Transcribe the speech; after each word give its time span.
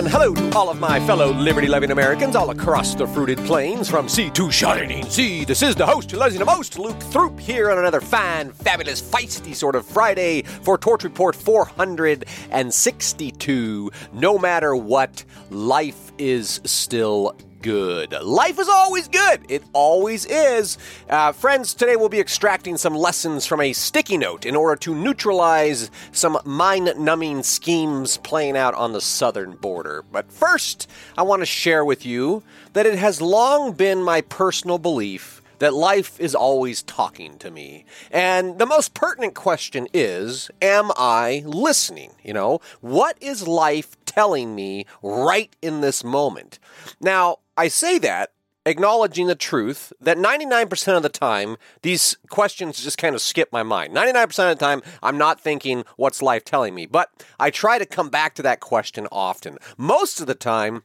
and 0.00 0.08
hello 0.08 0.32
to 0.32 0.56
all 0.56 0.70
of 0.70 0.80
my 0.80 0.98
fellow 1.00 1.30
liberty 1.30 1.66
loving 1.66 1.90
Americans 1.90 2.34
all 2.34 2.48
across 2.48 2.94
the 2.94 3.06
fruited 3.08 3.36
plains 3.40 3.90
from 3.90 4.08
sea 4.08 4.30
to 4.30 4.50
shining 4.50 5.04
sea. 5.10 5.44
This 5.44 5.60
is 5.60 5.76
the 5.76 5.84
host 5.84 6.10
who 6.10 6.16
loves 6.16 6.32
you 6.32 6.38
the 6.38 6.46
most, 6.46 6.78
Luke 6.78 6.98
Throop, 6.98 7.38
here 7.38 7.70
on 7.70 7.76
another 7.76 8.00
fine, 8.00 8.50
fabulous, 8.50 9.02
feisty 9.02 9.54
sort 9.54 9.74
of 9.74 9.84
Friday 9.84 10.40
for 10.62 10.78
Torch 10.78 11.04
Report 11.04 11.36
462. 11.36 13.90
No 14.14 14.38
matter 14.38 14.74
what, 14.74 15.22
life 15.50 16.12
is 16.16 16.62
still 16.64 17.36
good. 17.62 18.12
Life 18.12 18.58
is 18.58 18.68
always 18.68 19.08
good. 19.08 19.40
It 19.48 19.62
always 19.72 20.26
is. 20.26 20.78
Uh, 21.08 21.32
friends, 21.32 21.74
today 21.74 21.96
we'll 21.96 22.08
be 22.08 22.20
extracting 22.20 22.76
some 22.76 22.94
lessons 22.94 23.46
from 23.46 23.60
a 23.60 23.72
sticky 23.72 24.16
note 24.16 24.46
in 24.46 24.56
order 24.56 24.76
to 24.76 24.94
neutralize 24.94 25.90
some 26.12 26.38
mind 26.44 26.92
numbing 26.98 27.42
schemes 27.42 28.16
playing 28.18 28.56
out 28.56 28.74
on 28.74 28.92
the 28.92 29.00
southern 29.00 29.52
border. 29.52 30.04
But 30.10 30.30
first, 30.30 30.88
I 31.16 31.22
want 31.22 31.40
to 31.40 31.46
share 31.46 31.84
with 31.84 32.06
you 32.06 32.42
that 32.72 32.86
it 32.86 32.98
has 32.98 33.20
long 33.20 33.72
been 33.72 34.02
my 34.02 34.20
personal 34.22 34.78
belief 34.78 35.39
that 35.60 35.72
life 35.72 36.18
is 36.18 36.34
always 36.34 36.82
talking 36.82 37.38
to 37.38 37.50
me. 37.50 37.84
And 38.10 38.58
the 38.58 38.66
most 38.66 38.92
pertinent 38.92 39.34
question 39.34 39.86
is, 39.94 40.50
am 40.60 40.90
I 40.96 41.44
listening? 41.46 42.12
You 42.22 42.34
know, 42.34 42.60
what 42.80 43.16
is 43.20 43.46
life 43.46 43.96
telling 44.04 44.54
me 44.54 44.86
right 45.02 45.54
in 45.62 45.80
this 45.80 46.02
moment? 46.02 46.58
Now, 47.00 47.36
I 47.56 47.68
say 47.68 47.98
that 47.98 48.32
acknowledging 48.66 49.26
the 49.26 49.34
truth 49.34 49.92
that 50.00 50.18
99% 50.18 50.96
of 50.96 51.02
the 51.02 51.08
time, 51.08 51.56
these 51.82 52.16
questions 52.28 52.82
just 52.82 52.98
kind 52.98 53.14
of 53.14 53.22
skip 53.22 53.50
my 53.52 53.62
mind. 53.62 53.94
99% 53.94 54.52
of 54.52 54.58
the 54.58 54.64
time, 54.64 54.82
I'm 55.02 55.18
not 55.18 55.40
thinking, 55.40 55.84
what's 55.96 56.22
life 56.22 56.44
telling 56.44 56.74
me? 56.74 56.86
But 56.86 57.10
I 57.38 57.50
try 57.50 57.78
to 57.78 57.86
come 57.86 58.10
back 58.10 58.34
to 58.34 58.42
that 58.42 58.60
question 58.60 59.08
often. 59.10 59.58
Most 59.76 60.20
of 60.20 60.26
the 60.26 60.34
time, 60.34 60.82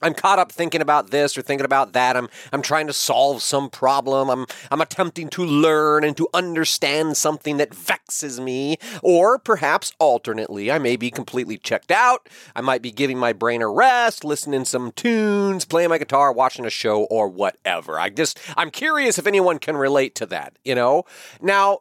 I'm 0.00 0.14
caught 0.14 0.38
up 0.38 0.52
thinking 0.52 0.80
about 0.80 1.10
this 1.10 1.36
or 1.36 1.42
thinking 1.42 1.64
about 1.64 1.92
that. 1.92 2.16
I'm 2.16 2.28
I'm 2.52 2.62
trying 2.62 2.86
to 2.86 2.92
solve 2.92 3.42
some 3.42 3.68
problem. 3.70 4.30
I'm 4.30 4.46
I'm 4.70 4.80
attempting 4.80 5.28
to 5.30 5.44
learn 5.44 6.04
and 6.04 6.16
to 6.16 6.28
understand 6.32 7.16
something 7.16 7.56
that 7.56 7.74
vexes 7.74 8.40
me. 8.40 8.78
Or 9.02 9.38
perhaps 9.38 9.92
alternately, 9.98 10.70
I 10.70 10.78
may 10.78 10.96
be 10.96 11.10
completely 11.10 11.58
checked 11.58 11.90
out. 11.90 12.28
I 12.54 12.60
might 12.60 12.82
be 12.82 12.90
giving 12.90 13.18
my 13.18 13.32
brain 13.32 13.62
a 13.62 13.68
rest, 13.68 14.24
listening 14.24 14.60
to 14.60 14.66
some 14.66 14.92
tunes, 14.92 15.64
playing 15.64 15.90
my 15.90 15.98
guitar, 15.98 16.32
watching 16.32 16.64
a 16.64 16.70
show, 16.70 17.04
or 17.04 17.28
whatever. 17.28 17.98
I 17.98 18.10
just 18.10 18.38
I'm 18.56 18.70
curious 18.70 19.18
if 19.18 19.26
anyone 19.26 19.58
can 19.58 19.76
relate 19.76 20.14
to 20.16 20.26
that, 20.26 20.56
you 20.64 20.74
know? 20.74 21.04
Now, 21.40 21.80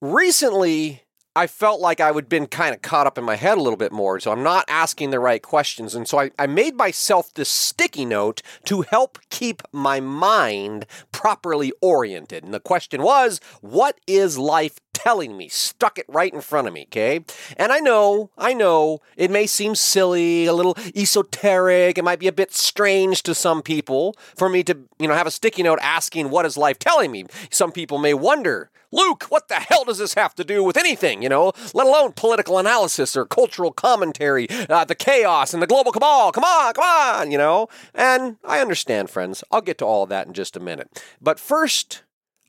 recently 0.00 1.02
I 1.34 1.46
felt 1.46 1.80
like 1.80 1.98
I 1.98 2.10
would 2.10 2.28
been 2.28 2.46
kind 2.46 2.74
of 2.74 2.82
caught 2.82 3.06
up 3.06 3.16
in 3.16 3.24
my 3.24 3.36
head 3.36 3.56
a 3.56 3.62
little 3.62 3.78
bit 3.78 3.92
more, 3.92 4.20
so 4.20 4.32
I'm 4.32 4.42
not 4.42 4.66
asking 4.68 5.10
the 5.10 5.20
right 5.20 5.42
questions. 5.42 5.94
And 5.94 6.06
so 6.06 6.18
I, 6.18 6.30
I 6.38 6.46
made 6.46 6.76
myself 6.76 7.32
this 7.32 7.48
sticky 7.48 8.04
note 8.04 8.42
to 8.64 8.82
help 8.82 9.18
keep 9.30 9.62
my 9.72 9.98
mind 9.98 10.84
properly 11.10 11.72
oriented. 11.80 12.44
And 12.44 12.52
the 12.52 12.60
question 12.60 13.02
was, 13.02 13.40
what 13.62 13.98
is 14.06 14.36
life 14.36 14.78
telling 14.92 15.36
me? 15.36 15.48
Stuck 15.48 15.98
it 15.98 16.04
right 16.06 16.32
in 16.32 16.42
front 16.42 16.68
of 16.68 16.74
me, 16.74 16.82
okay? 16.82 17.24
And 17.56 17.72
I 17.72 17.78
know, 17.78 18.30
I 18.36 18.52
know, 18.52 19.00
it 19.16 19.30
may 19.30 19.46
seem 19.46 19.74
silly, 19.74 20.44
a 20.44 20.52
little 20.52 20.76
esoteric, 20.94 21.96
it 21.96 22.04
might 22.04 22.20
be 22.20 22.28
a 22.28 22.32
bit 22.32 22.52
strange 22.52 23.22
to 23.22 23.34
some 23.34 23.62
people 23.62 24.14
for 24.36 24.50
me 24.50 24.62
to, 24.64 24.76
you 24.98 25.08
know, 25.08 25.14
have 25.14 25.26
a 25.26 25.30
sticky 25.30 25.62
note 25.62 25.78
asking, 25.80 26.28
what 26.28 26.44
is 26.44 26.58
life 26.58 26.78
telling 26.78 27.10
me? 27.10 27.24
Some 27.50 27.72
people 27.72 27.96
may 27.96 28.12
wonder, 28.12 28.70
Luke, 28.92 29.24
what 29.24 29.48
the 29.48 29.54
hell 29.54 29.84
does 29.84 29.98
this 29.98 30.14
have 30.14 30.34
to 30.36 30.44
do 30.44 30.62
with 30.62 30.76
anything, 30.76 31.22
you 31.22 31.28
know, 31.28 31.52
let 31.74 31.86
alone 31.86 32.12
political 32.12 32.58
analysis 32.58 33.16
or 33.16 33.24
cultural 33.24 33.72
commentary, 33.72 34.46
uh, 34.50 34.84
the 34.84 34.94
chaos 34.94 35.52
and 35.54 35.62
the 35.62 35.66
global 35.66 35.92
cabal? 35.92 36.30
Come 36.30 36.44
on, 36.44 36.74
come 36.74 36.84
on, 36.84 37.30
you 37.30 37.38
know? 37.38 37.68
And 37.94 38.36
I 38.44 38.60
understand, 38.60 39.10
friends. 39.10 39.42
I'll 39.50 39.62
get 39.62 39.78
to 39.78 39.86
all 39.86 40.02
of 40.02 40.10
that 40.10 40.26
in 40.26 40.34
just 40.34 40.56
a 40.56 40.60
minute. 40.60 41.02
But 41.20 41.40
first, 41.40 42.02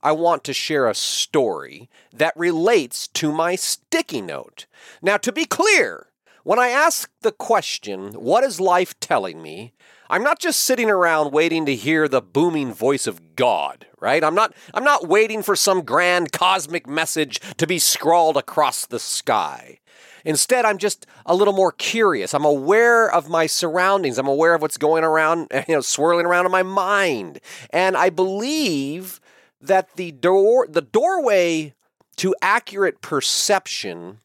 I 0.03 0.11
want 0.11 0.43
to 0.43 0.53
share 0.53 0.89
a 0.89 0.95
story 0.95 1.89
that 2.13 2.35
relates 2.35 3.07
to 3.07 3.31
my 3.31 3.55
sticky 3.55 4.21
note. 4.21 4.65
Now, 5.01 5.15
to 5.17 5.31
be 5.31 5.45
clear, 5.45 6.07
when 6.43 6.59
I 6.59 6.67
ask 6.69 7.09
the 7.21 7.31
question, 7.31 8.11
What 8.13 8.43
is 8.43 8.59
life 8.59 8.99
telling 8.99 9.41
me? 9.41 9.73
I'm 10.09 10.23
not 10.23 10.39
just 10.39 10.59
sitting 10.59 10.89
around 10.89 11.31
waiting 11.31 11.65
to 11.65 11.75
hear 11.75 12.07
the 12.07 12.21
booming 12.21 12.73
voice 12.73 13.07
of 13.07 13.35
God, 13.35 13.87
right? 13.99 14.23
I'm 14.23 14.35
not 14.35 14.53
I'm 14.73 14.83
not 14.83 15.07
waiting 15.07 15.41
for 15.41 15.55
some 15.55 15.83
grand 15.83 16.31
cosmic 16.31 16.87
message 16.87 17.39
to 17.57 17.65
be 17.65 17.79
scrawled 17.79 18.37
across 18.37 18.85
the 18.85 18.99
sky. 18.99 19.79
Instead, 20.25 20.65
I'm 20.65 20.77
just 20.77 21.05
a 21.25 21.35
little 21.35 21.53
more 21.53 21.71
curious. 21.71 22.33
I'm 22.33 22.45
aware 22.45 23.11
of 23.11 23.29
my 23.29 23.45
surroundings. 23.45 24.17
I'm 24.17 24.27
aware 24.27 24.53
of 24.53 24.61
what's 24.61 24.77
going 24.77 25.03
around, 25.03 25.47
you 25.67 25.75
know, 25.75 25.81
swirling 25.81 26.25
around 26.25 26.45
in 26.45 26.51
my 26.51 26.63
mind. 26.63 27.39
And 27.71 27.97
I 27.97 28.09
believe 28.09 29.19
that 29.61 29.95
the 29.95 30.11
door 30.11 30.67
the 30.67 30.81
doorway 30.81 31.73
to 32.17 32.35
accurate 32.41 33.01
perception 33.01 34.19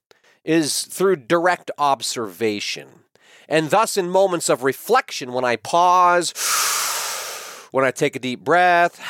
is 0.44 0.82
through 0.82 1.16
direct 1.16 1.70
observation. 1.78 2.97
And 3.48 3.70
thus, 3.70 3.96
in 3.96 4.10
moments 4.10 4.48
of 4.48 4.62
reflection, 4.62 5.32
when 5.32 5.44
I 5.44 5.56
pause, 5.56 6.32
when 7.70 7.84
I 7.84 7.90
take 7.90 8.14
a 8.14 8.18
deep 8.18 8.40
breath, 8.40 9.00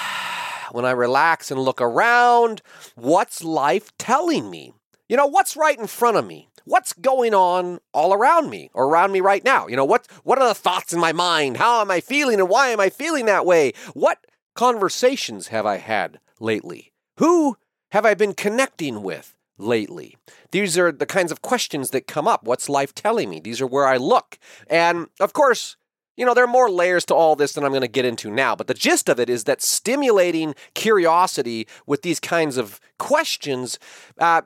when 0.72 0.84
I 0.84 0.92
relax 0.92 1.50
and 1.50 1.60
look 1.60 1.80
around, 1.80 2.62
what's 2.94 3.42
life 3.42 3.90
telling 3.98 4.50
me? 4.50 4.74
You 5.08 5.16
know, 5.16 5.26
what's 5.26 5.56
right 5.56 5.78
in 5.78 5.86
front 5.86 6.16
of 6.16 6.26
me? 6.26 6.48
What's 6.64 6.92
going 6.92 7.32
on 7.32 7.78
all 7.94 8.12
around 8.12 8.50
me 8.50 8.70
or 8.74 8.84
around 8.84 9.10
me 9.10 9.20
right 9.20 9.42
now? 9.42 9.66
You 9.66 9.76
know, 9.76 9.86
what, 9.86 10.06
what 10.22 10.38
are 10.38 10.46
the 10.46 10.54
thoughts 10.54 10.92
in 10.92 11.00
my 11.00 11.12
mind? 11.12 11.56
How 11.56 11.80
am 11.80 11.90
I 11.90 12.00
feeling 12.00 12.38
and 12.38 12.48
why 12.48 12.68
am 12.68 12.78
I 12.78 12.90
feeling 12.90 13.24
that 13.26 13.46
way? 13.46 13.72
What 13.94 14.26
conversations 14.54 15.48
have 15.48 15.64
I 15.64 15.78
had 15.78 16.20
lately? 16.38 16.92
Who 17.16 17.56
have 17.92 18.04
I 18.04 18.12
been 18.12 18.34
connecting 18.34 19.02
with? 19.02 19.34
Lately? 19.58 20.16
These 20.50 20.78
are 20.78 20.90
the 20.92 21.06
kinds 21.06 21.32
of 21.32 21.42
questions 21.42 21.90
that 21.90 22.06
come 22.06 22.26
up. 22.26 22.44
What's 22.44 22.68
life 22.68 22.94
telling 22.94 23.28
me? 23.28 23.40
These 23.40 23.60
are 23.60 23.66
where 23.66 23.86
I 23.86 23.96
look. 23.96 24.38
And 24.68 25.08
of 25.20 25.32
course, 25.32 25.76
you 26.16 26.24
know, 26.24 26.34
there 26.34 26.44
are 26.44 26.48
more 26.48 26.68
layers 26.68 27.04
to 27.06 27.14
all 27.14 27.36
this 27.36 27.52
than 27.52 27.62
I'm 27.62 27.70
going 27.70 27.82
to 27.82 27.88
get 27.88 28.04
into 28.04 28.28
now, 28.28 28.56
but 28.56 28.66
the 28.66 28.74
gist 28.74 29.08
of 29.08 29.20
it 29.20 29.30
is 29.30 29.44
that 29.44 29.62
stimulating 29.62 30.56
curiosity 30.74 31.68
with 31.86 32.02
these 32.02 32.18
kinds 32.18 32.56
of 32.56 32.80
questions, 32.98 33.78
uh, 34.18 34.42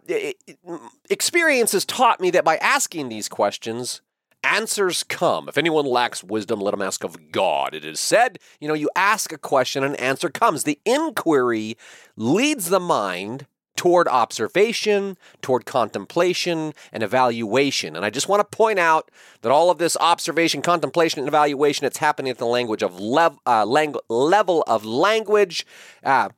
experience 1.09 1.73
has 1.73 1.87
taught 1.87 2.21
me 2.21 2.31
that 2.31 2.45
by 2.45 2.59
asking 2.59 3.09
these 3.09 3.27
questions, 3.27 4.03
answers 4.45 5.03
come. 5.03 5.49
If 5.49 5.57
anyone 5.57 5.87
lacks 5.87 6.23
wisdom, 6.23 6.61
let 6.61 6.75
him 6.75 6.83
ask 6.83 7.05
of 7.05 7.33
God. 7.33 7.75
It 7.75 7.87
is 7.87 8.01
said, 8.01 8.39
you 8.61 8.69
know, 8.69 8.75
you 8.75 8.91
ask 8.95 9.33
a 9.33 9.39
question, 9.39 9.83
an 9.83 9.97
answer 9.97 10.29
comes. 10.29 10.65
The 10.65 10.79
inquiry 10.85 11.79
leads 12.17 12.69
the 12.69 12.81
mind 12.81 13.47
toward 13.77 14.07
observation, 14.09 15.17
toward 15.41 15.65
contemplation, 15.65 16.73
and 16.93 17.03
evaluation. 17.03 17.97
And 17.97 18.05
I 18.05 18.11
just 18.11 18.29
want 18.29 18.41
to 18.41 18.57
point 18.57 18.79
out 18.79 19.11
that 19.41 19.53
all 19.53 19.71
of 19.71 19.79
this 19.79 19.97
observation, 19.99 20.63
contemplation, 20.63 21.21
and 21.21 21.29
evaluation, 21.29 21.87
it's 21.87 21.99
happening 21.99 22.31
at 22.31 22.39
the 22.39 22.47
language 22.47 22.83
of 22.83 23.01
lev- 23.01 23.39
uh, 23.47 23.65
level 23.65 24.65
of 24.67 24.85
language. 24.85 25.67
Uh, 26.05 26.29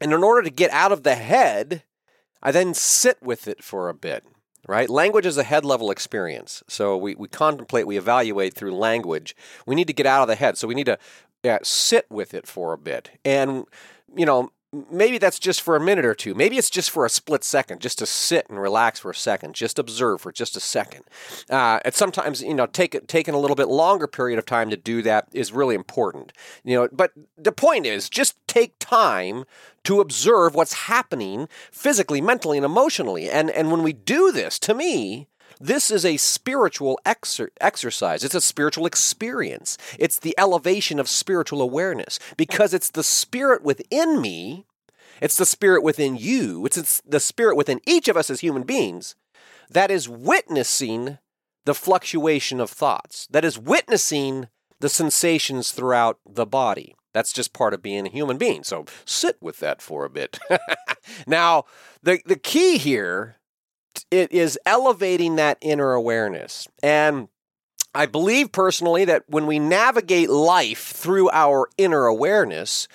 and 0.00 0.12
in 0.12 0.24
order 0.24 0.42
to 0.42 0.50
get 0.50 0.70
out 0.70 0.92
of 0.92 1.02
the 1.02 1.14
head, 1.14 1.84
I 2.42 2.50
then 2.50 2.74
sit 2.74 3.22
with 3.22 3.48
it 3.48 3.62
for 3.62 3.88
a 3.88 3.94
bit. 3.94 4.24
Right? 4.66 4.88
Language 4.88 5.26
is 5.26 5.36
a 5.36 5.42
head 5.44 5.62
level 5.62 5.90
experience. 5.90 6.62
So 6.68 6.96
we, 6.96 7.14
we 7.14 7.28
contemplate, 7.28 7.86
we 7.86 7.98
evaluate 7.98 8.54
through 8.54 8.74
language. 8.74 9.36
We 9.66 9.74
need 9.74 9.88
to 9.88 9.92
get 9.92 10.06
out 10.06 10.22
of 10.22 10.28
the 10.28 10.36
head. 10.36 10.56
So 10.56 10.66
we 10.66 10.74
need 10.74 10.86
to 10.86 10.98
yeah, 11.42 11.58
sit 11.62 12.06
with 12.10 12.32
it 12.32 12.46
for 12.46 12.72
a 12.72 12.78
bit. 12.78 13.10
And, 13.26 13.66
you 14.16 14.24
know, 14.24 14.50
maybe 14.90 15.18
that's 15.18 15.38
just 15.38 15.62
for 15.62 15.76
a 15.76 15.80
minute 15.80 16.04
or 16.04 16.14
two. 16.14 16.34
Maybe 16.34 16.56
it's 16.56 16.70
just 16.70 16.90
for 16.90 17.04
a 17.04 17.10
split 17.10 17.44
second, 17.44 17.80
just 17.80 17.98
to 17.98 18.06
sit 18.06 18.46
and 18.48 18.60
relax 18.60 19.00
for 19.00 19.10
a 19.10 19.14
second, 19.14 19.54
just 19.54 19.78
observe 19.78 20.20
for 20.20 20.32
just 20.32 20.56
a 20.56 20.60
second. 20.60 21.04
Uh, 21.50 21.80
and 21.84 21.94
sometimes, 21.94 22.42
you 22.42 22.54
know, 22.54 22.66
take, 22.66 23.06
taking 23.06 23.34
a 23.34 23.38
little 23.38 23.56
bit 23.56 23.68
longer 23.68 24.06
period 24.06 24.38
of 24.38 24.46
time 24.46 24.70
to 24.70 24.76
do 24.76 25.02
that 25.02 25.28
is 25.32 25.52
really 25.52 25.74
important. 25.74 26.32
You 26.64 26.76
know, 26.76 26.88
but 26.92 27.12
the 27.36 27.52
point 27.52 27.86
is, 27.86 28.08
just 28.08 28.36
take 28.46 28.78
time 28.78 29.44
to 29.84 30.00
observe 30.00 30.54
what's 30.54 30.84
happening 30.84 31.48
physically, 31.70 32.20
mentally, 32.20 32.58
and 32.58 32.64
emotionally. 32.64 33.28
And 33.30 33.50
and 33.50 33.70
when 33.70 33.82
we 33.82 33.92
do 33.92 34.32
this, 34.32 34.58
to 34.60 34.74
me, 34.74 35.28
this 35.60 35.90
is 35.90 36.04
a 36.04 36.16
spiritual 36.16 36.98
exer- 37.06 37.50
exercise. 37.60 38.24
It's 38.24 38.34
a 38.34 38.40
spiritual 38.40 38.86
experience. 38.86 39.78
It's 39.98 40.18
the 40.18 40.34
elevation 40.38 40.98
of 40.98 41.08
spiritual 41.08 41.62
awareness 41.62 42.18
because 42.36 42.74
it's 42.74 42.90
the 42.90 43.04
spirit 43.04 43.62
within 43.62 44.20
me, 44.20 44.66
it's 45.24 45.38
the 45.38 45.46
spirit 45.46 45.82
within 45.82 46.16
you, 46.16 46.66
it's, 46.66 47.00
the 47.00 47.18
spirit 47.18 47.56
within 47.56 47.80
each 47.86 48.08
of 48.08 48.16
us 48.16 48.28
as 48.28 48.40
human 48.40 48.62
beings 48.62 49.14
that 49.70 49.90
is 49.90 50.06
witnessing 50.06 51.16
the 51.64 51.74
fluctuation 51.74 52.60
of 52.60 52.68
thoughts, 52.68 53.26
that 53.30 53.42
is 53.42 53.58
witnessing 53.58 54.48
the 54.80 54.90
sensations 54.90 55.70
throughout 55.70 56.18
the 56.28 56.44
body. 56.44 56.94
That's 57.14 57.32
just 57.32 57.54
part 57.54 57.72
of 57.72 57.80
being 57.80 58.06
a 58.06 58.10
human 58.10 58.36
being. 58.36 58.64
So 58.64 58.84
sit 59.06 59.38
with 59.40 59.60
that 59.60 59.80
for 59.80 60.04
a 60.04 60.10
bit. 60.10 60.38
now, 61.26 61.64
the, 62.02 62.20
the 62.26 62.36
key 62.36 62.76
here 62.76 63.36
it 64.10 64.30
is 64.30 64.58
elevating 64.66 65.36
that 65.36 65.56
inner 65.62 65.94
awareness. 65.94 66.68
And 66.82 67.28
I 67.94 68.06
believe 68.06 68.50
personally 68.50 69.04
that 69.04 69.22
when 69.28 69.46
we 69.46 69.58
navigate 69.58 70.28
life 70.28 70.88
through 70.88 71.30
our 71.30 71.68
inner 71.78 72.06
awareness, 72.06 72.88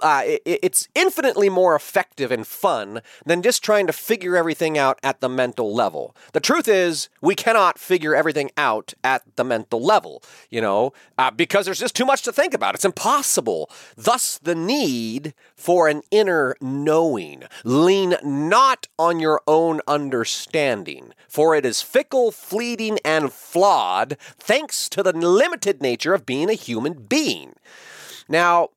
uh, 0.00 0.22
it, 0.24 0.42
it's 0.44 0.88
infinitely 0.94 1.48
more 1.48 1.74
effective 1.74 2.30
and 2.30 2.46
fun 2.46 3.00
than 3.26 3.42
just 3.42 3.64
trying 3.64 3.86
to 3.88 3.92
figure 3.92 4.36
everything 4.36 4.78
out 4.78 5.00
at 5.02 5.20
the 5.20 5.28
mental 5.28 5.74
level. 5.74 6.14
The 6.32 6.40
truth 6.40 6.68
is, 6.68 7.08
we 7.20 7.34
cannot 7.34 7.78
figure 7.78 8.14
everything 8.14 8.50
out 8.56 8.94
at 9.02 9.22
the 9.36 9.44
mental 9.44 9.82
level, 9.82 10.22
you 10.50 10.60
know, 10.60 10.92
uh, 11.18 11.32
because 11.32 11.64
there's 11.64 11.80
just 11.80 11.96
too 11.96 12.06
much 12.06 12.22
to 12.22 12.32
think 12.32 12.54
about. 12.54 12.74
It's 12.76 12.84
impossible. 12.84 13.68
Thus, 13.96 14.38
the 14.38 14.54
need 14.54 15.34
for 15.56 15.88
an 15.88 16.02
inner 16.10 16.54
knowing. 16.60 17.42
Lean 17.64 18.16
not 18.22 18.86
on 18.98 19.18
your 19.18 19.40
own 19.46 19.80
understanding, 19.88 21.12
for 21.28 21.56
it 21.56 21.66
is 21.66 21.82
fickle, 21.82 22.30
fleeting, 22.30 22.98
and 23.04 23.32
flawed 23.32 24.16
thanks 24.44 24.88
to 24.90 25.02
the 25.02 25.12
limited 25.12 25.80
nature 25.80 26.14
of 26.14 26.26
being 26.26 26.50
a 26.50 26.54
human 26.54 27.04
being. 27.08 27.54
Now, 28.28 28.68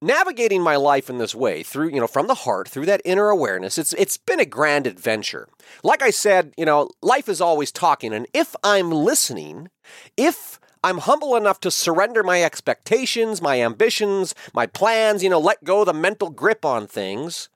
navigating 0.00 0.60
my 0.62 0.74
life 0.74 1.08
in 1.08 1.18
this 1.18 1.32
way 1.32 1.62
through 1.62 1.88
you 1.88 2.00
know 2.00 2.08
from 2.08 2.26
the 2.26 2.34
heart 2.34 2.68
through 2.68 2.84
that 2.84 3.00
inner 3.04 3.28
awareness 3.28 3.78
it's 3.78 3.92
it's 3.92 4.16
been 4.16 4.40
a 4.40 4.44
grand 4.44 4.84
adventure 4.84 5.48
like 5.84 6.02
i 6.02 6.10
said 6.10 6.52
you 6.58 6.64
know 6.64 6.90
life 7.02 7.28
is 7.28 7.40
always 7.40 7.70
talking 7.70 8.12
and 8.12 8.26
if 8.34 8.56
i'm 8.64 8.90
listening 8.90 9.68
if 10.16 10.58
I'm 10.84 10.98
humble 10.98 11.36
enough 11.36 11.60
to 11.60 11.70
surrender 11.70 12.24
my 12.24 12.42
expectations, 12.42 13.40
my 13.40 13.62
ambitions, 13.62 14.34
my 14.52 14.66
plans, 14.66 15.22
you 15.22 15.30
know, 15.30 15.38
let 15.38 15.62
go 15.62 15.84
the 15.84 15.92
mental 15.92 16.30
grip 16.30 16.64
on 16.64 16.86
things. 16.88 17.48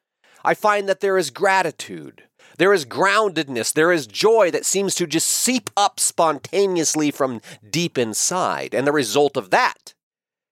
I 0.44 0.54
find 0.54 0.88
that 0.88 1.00
there 1.00 1.18
is 1.18 1.30
gratitude. 1.30 2.22
There 2.56 2.72
is 2.72 2.84
groundedness. 2.86 3.72
There 3.72 3.92
is 3.92 4.06
joy 4.06 4.50
that 4.50 4.64
seems 4.64 4.94
to 4.96 5.06
just 5.06 5.28
seep 5.28 5.70
up 5.76 6.00
spontaneously 6.00 7.10
from 7.10 7.40
deep 7.68 7.98
inside. 7.98 8.74
And 8.74 8.86
the 8.86 8.92
result 8.92 9.36
of 9.36 9.50
that 9.50 9.94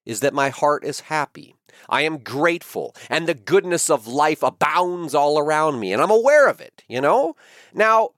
is 0.05 0.21
that 0.21 0.35
my 0.35 0.51
heart 0.51 0.85
is 0.85 1.01
happy. 1.01 1.55
I 1.89 2.03
am 2.03 2.19
grateful, 2.19 2.95
and 3.11 3.27
the 3.27 3.35
goodness 3.35 3.91
of 3.91 4.07
life 4.07 4.43
abounds 4.43 5.15
all 5.15 5.39
around 5.39 5.81
me, 5.81 5.93
and 5.93 6.01
I'm 6.01 6.11
aware 6.11 6.49
of 6.49 6.61
it, 6.61 6.83
you 6.89 7.01
know? 7.01 7.37
Now, 7.75 8.11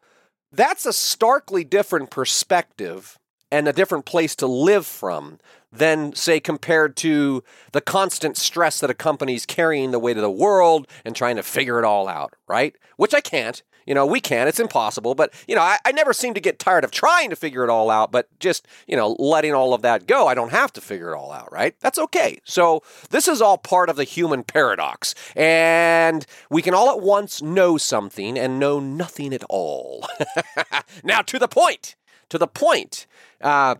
that's 0.52 0.86
a 0.86 0.92
starkly 0.92 1.64
different 1.64 2.10
perspective 2.10 3.18
and 3.50 3.66
a 3.66 3.72
different 3.72 4.04
place 4.04 4.34
to 4.36 4.46
live 4.46 4.86
from 4.86 5.38
than, 5.72 6.14
say, 6.14 6.40
compared 6.40 6.96
to 6.96 7.42
the 7.72 7.80
constant 7.80 8.36
stress 8.36 8.80
that 8.80 8.90
accompanies 8.90 9.46
carrying 9.46 9.90
the 9.90 9.98
weight 9.98 10.16
of 10.16 10.22
the 10.22 10.30
world 10.30 10.86
and 11.04 11.14
trying 11.14 11.36
to 11.36 11.42
figure 11.42 11.78
it 11.78 11.84
all 11.84 12.08
out, 12.08 12.34
right? 12.48 12.76
Which 12.96 13.14
I 13.14 13.20
can't. 13.20 13.62
You 13.86 13.94
know, 13.94 14.04
we 14.04 14.20
can. 14.20 14.48
It's 14.48 14.60
impossible. 14.60 15.14
But, 15.14 15.32
you 15.46 15.54
know, 15.54 15.62
I, 15.62 15.78
I, 15.84 15.92
never 15.92 16.12
seem 16.12 16.34
to 16.34 16.40
get 16.40 16.58
tired 16.58 16.84
of 16.84 16.90
trying 16.90 17.30
to 17.30 17.36
figure 17.36 17.64
it 17.64 17.70
all 17.70 17.88
out, 17.88 18.12
but 18.12 18.28
just, 18.38 18.66
you 18.86 18.96
know, 18.96 19.16
letting 19.18 19.54
all 19.54 19.72
of 19.72 19.82
that 19.82 20.06
go. 20.06 20.26
I 20.26 20.34
don't 20.34 20.50
have 20.50 20.72
to 20.74 20.80
figure 20.80 21.12
it 21.12 21.16
all 21.16 21.32
out, 21.32 21.50
right? 21.52 21.74
That's 21.80 21.98
okay. 21.98 22.40
So 22.44 22.82
this 23.10 23.28
is 23.28 23.40
all 23.40 23.56
part 23.56 23.88
of 23.88 23.96
the 23.96 24.04
human 24.04 24.42
paradox. 24.42 25.14
And 25.34 26.26
we 26.50 26.62
can 26.62 26.74
all 26.74 26.90
at 26.90 27.00
once 27.00 27.40
know 27.40 27.78
something 27.78 28.38
and 28.38 28.58
know 28.58 28.80
nothing 28.80 29.32
at 29.32 29.44
all. 29.48 30.06
now, 31.04 31.22
to 31.22 31.38
the 31.38 31.48
point. 31.48 31.96
To 32.30 32.38
the 32.38 32.48
point. 32.48 33.06
Uh, 33.40 33.76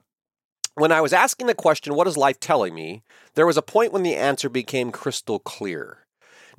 when 0.77 0.93
I 0.93 1.01
was 1.01 1.13
asking 1.13 1.47
the 1.47 1.55
question, 1.55 1.95
what 1.95 2.07
is 2.07 2.17
life 2.17 2.39
telling 2.39 2.75
me? 2.75 3.03
There 3.35 3.47
was 3.47 3.57
a 3.57 3.63
point 3.63 3.93
when 3.93 4.03
the 4.03 4.15
answer 4.15 4.49
became 4.49 4.93
crystal 4.93 5.39
clear. 5.39 6.06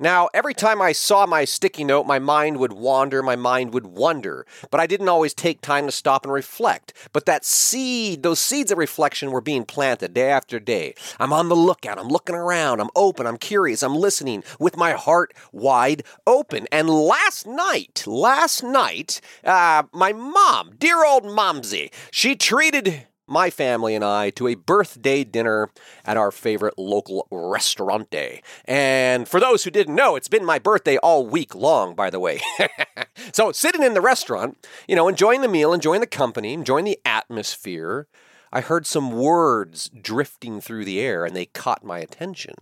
Now, 0.00 0.28
every 0.32 0.54
time 0.54 0.80
I 0.80 0.92
saw 0.92 1.26
my 1.26 1.44
sticky 1.44 1.82
note, 1.82 2.06
my 2.06 2.20
mind 2.20 2.58
would 2.58 2.72
wander, 2.72 3.20
my 3.20 3.34
mind 3.34 3.74
would 3.74 3.86
wonder, 3.86 4.46
but 4.70 4.78
I 4.78 4.86
didn't 4.86 5.08
always 5.08 5.34
take 5.34 5.60
time 5.60 5.86
to 5.86 5.92
stop 5.92 6.24
and 6.24 6.32
reflect. 6.32 6.92
But 7.12 7.26
that 7.26 7.44
seed, 7.44 8.22
those 8.22 8.38
seeds 8.38 8.70
of 8.70 8.78
reflection 8.78 9.32
were 9.32 9.40
being 9.40 9.64
planted 9.64 10.14
day 10.14 10.30
after 10.30 10.60
day. 10.60 10.94
I'm 11.18 11.32
on 11.32 11.48
the 11.48 11.56
lookout, 11.56 11.98
I'm 11.98 12.06
looking 12.06 12.36
around, 12.36 12.80
I'm 12.80 12.90
open, 12.94 13.26
I'm 13.26 13.38
curious, 13.38 13.82
I'm 13.82 13.96
listening 13.96 14.44
with 14.60 14.76
my 14.76 14.92
heart 14.92 15.34
wide 15.50 16.04
open. 16.28 16.68
And 16.70 16.88
last 16.88 17.44
night, 17.44 18.04
last 18.06 18.62
night, 18.62 19.20
uh, 19.42 19.82
my 19.92 20.12
mom, 20.12 20.76
dear 20.78 21.04
old 21.04 21.24
Momsy, 21.24 21.90
she 22.12 22.36
treated 22.36 23.08
my 23.28 23.50
family 23.50 23.94
and 23.94 24.04
I 24.04 24.30
to 24.30 24.48
a 24.48 24.54
birthday 24.54 25.24
dinner 25.24 25.70
at 26.04 26.16
our 26.16 26.30
favorite 26.30 26.78
local 26.78 27.26
restaurante. 27.30 28.42
And 28.64 29.28
for 29.28 29.40
those 29.40 29.64
who 29.64 29.70
didn't 29.70 29.94
know, 29.94 30.16
it's 30.16 30.28
been 30.28 30.44
my 30.44 30.58
birthday 30.58 30.96
all 30.98 31.26
week 31.26 31.54
long, 31.54 31.94
by 31.94 32.10
the 32.10 32.20
way. 32.20 32.40
so, 33.32 33.52
sitting 33.52 33.82
in 33.82 33.94
the 33.94 34.00
restaurant, 34.00 34.66
you 34.86 34.96
know, 34.96 35.08
enjoying 35.08 35.40
the 35.40 35.48
meal, 35.48 35.72
enjoying 35.72 36.00
the 36.00 36.06
company, 36.06 36.52
enjoying 36.52 36.84
the 36.84 36.98
atmosphere, 37.04 38.06
I 38.52 38.60
heard 38.60 38.86
some 38.86 39.12
words 39.12 39.90
drifting 39.90 40.60
through 40.60 40.84
the 40.84 41.00
air 41.00 41.24
and 41.24 41.36
they 41.36 41.46
caught 41.46 41.84
my 41.84 41.98
attention. 41.98 42.54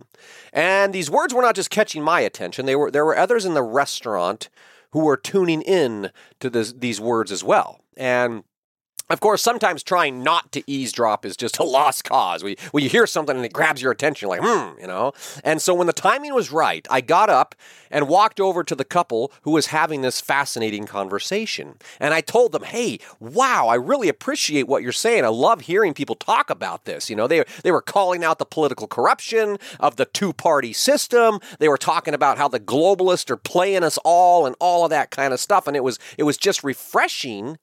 And 0.51 0.93
these 0.93 1.09
words 1.09 1.33
were 1.33 1.41
not 1.41 1.55
just 1.55 1.69
catching 1.69 2.03
my 2.03 2.21
attention, 2.21 2.65
they 2.65 2.75
were, 2.75 2.91
there 2.91 3.05
were 3.05 3.17
others 3.17 3.45
in 3.45 3.53
the 3.53 3.63
restaurant 3.63 4.49
who 4.91 4.99
were 4.99 5.17
tuning 5.17 5.61
in 5.61 6.11
to 6.39 6.49
this, 6.49 6.73
these 6.73 6.99
words 6.99 7.31
as 7.31 7.43
well. 7.43 7.81
And 7.95 8.43
of 9.09 9.19
course, 9.19 9.41
sometimes 9.41 9.83
trying 9.83 10.23
not 10.23 10.51
to 10.51 10.63
eavesdrop 10.69 11.25
is 11.25 11.37
just 11.37 11.59
a 11.59 11.63
lost 11.63 12.03
cause. 12.03 12.43
We, 12.43 12.57
when 12.71 12.83
you 12.83 12.89
hear 12.89 13.07
something 13.07 13.35
and 13.35 13.45
it 13.45 13.53
grabs 13.53 13.81
your 13.81 13.91
attention, 13.91 14.29
like, 14.29 14.41
hmm, 14.43 14.79
you 14.79 14.87
know? 14.87 15.13
And 15.43 15.61
so 15.61 15.73
when 15.73 15.87
the 15.87 15.93
timing 15.93 16.33
was 16.33 16.51
right, 16.51 16.85
I 16.89 17.01
got 17.01 17.29
up 17.29 17.55
and 17.89 18.07
walked 18.07 18.39
over 18.39 18.63
to 18.63 18.75
the 18.75 18.83
couple 18.83 19.31
who 19.43 19.51
was 19.51 19.67
having 19.67 20.01
this 20.01 20.19
fascinating 20.19 20.85
conversation. 20.85 21.75
And 21.99 22.13
I 22.13 22.21
told 22.21 22.51
them, 22.51 22.63
hey, 22.63 22.99
wow, 23.19 23.67
I 23.67 23.75
really 23.75 24.09
appreciate 24.09 24.67
what 24.67 24.83
you're 24.83 24.91
saying. 24.91 25.23
I 25.23 25.29
love 25.29 25.61
hearing 25.61 25.93
people 25.93 26.15
talk 26.15 26.49
about 26.49 26.85
this. 26.85 27.09
You 27.09 27.15
know, 27.15 27.27
they, 27.27 27.43
they 27.63 27.71
were 27.71 27.81
calling 27.81 28.23
out 28.23 28.39
the 28.39 28.45
political 28.45 28.87
corruption 28.87 29.57
of 29.79 29.95
the 29.95 30.05
two 30.05 30.33
party 30.33 30.73
system. 30.73 31.39
They 31.59 31.69
were 31.69 31.77
talking 31.77 32.13
about 32.13 32.37
how 32.37 32.47
the 32.47 32.59
globalists 32.59 33.29
are 33.29 33.37
playing 33.37 33.83
us 33.83 33.97
all 34.03 34.45
and 34.45 34.55
all 34.59 34.83
of 34.83 34.89
that 34.89 35.11
kind 35.11 35.33
of 35.33 35.39
stuff. 35.39 35.67
And 35.67 35.75
it 35.75 35.83
was, 35.83 35.97
it 36.17 36.23
was 36.23 36.37
just 36.37 36.63
refreshing 36.63 37.57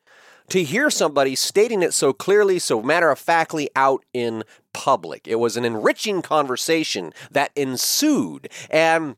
to 0.49 0.63
hear 0.63 0.91
somebody 0.91 1.35
stating 1.35 1.83
it 1.83 1.95
so 1.95 2.13
clearly, 2.13 2.59
so 2.59 2.83
matter 2.83 3.11
of 3.11 3.19
factly 3.19 3.71
out 3.75 4.05
in 4.13 4.45
public. 4.73 5.27
It 5.27 5.37
was 5.37 5.57
an 5.57 5.65
enriching 5.65 6.23
conversation 6.23 7.13
that 7.31 7.51
ensued. 7.57 8.49
And 8.71 9.17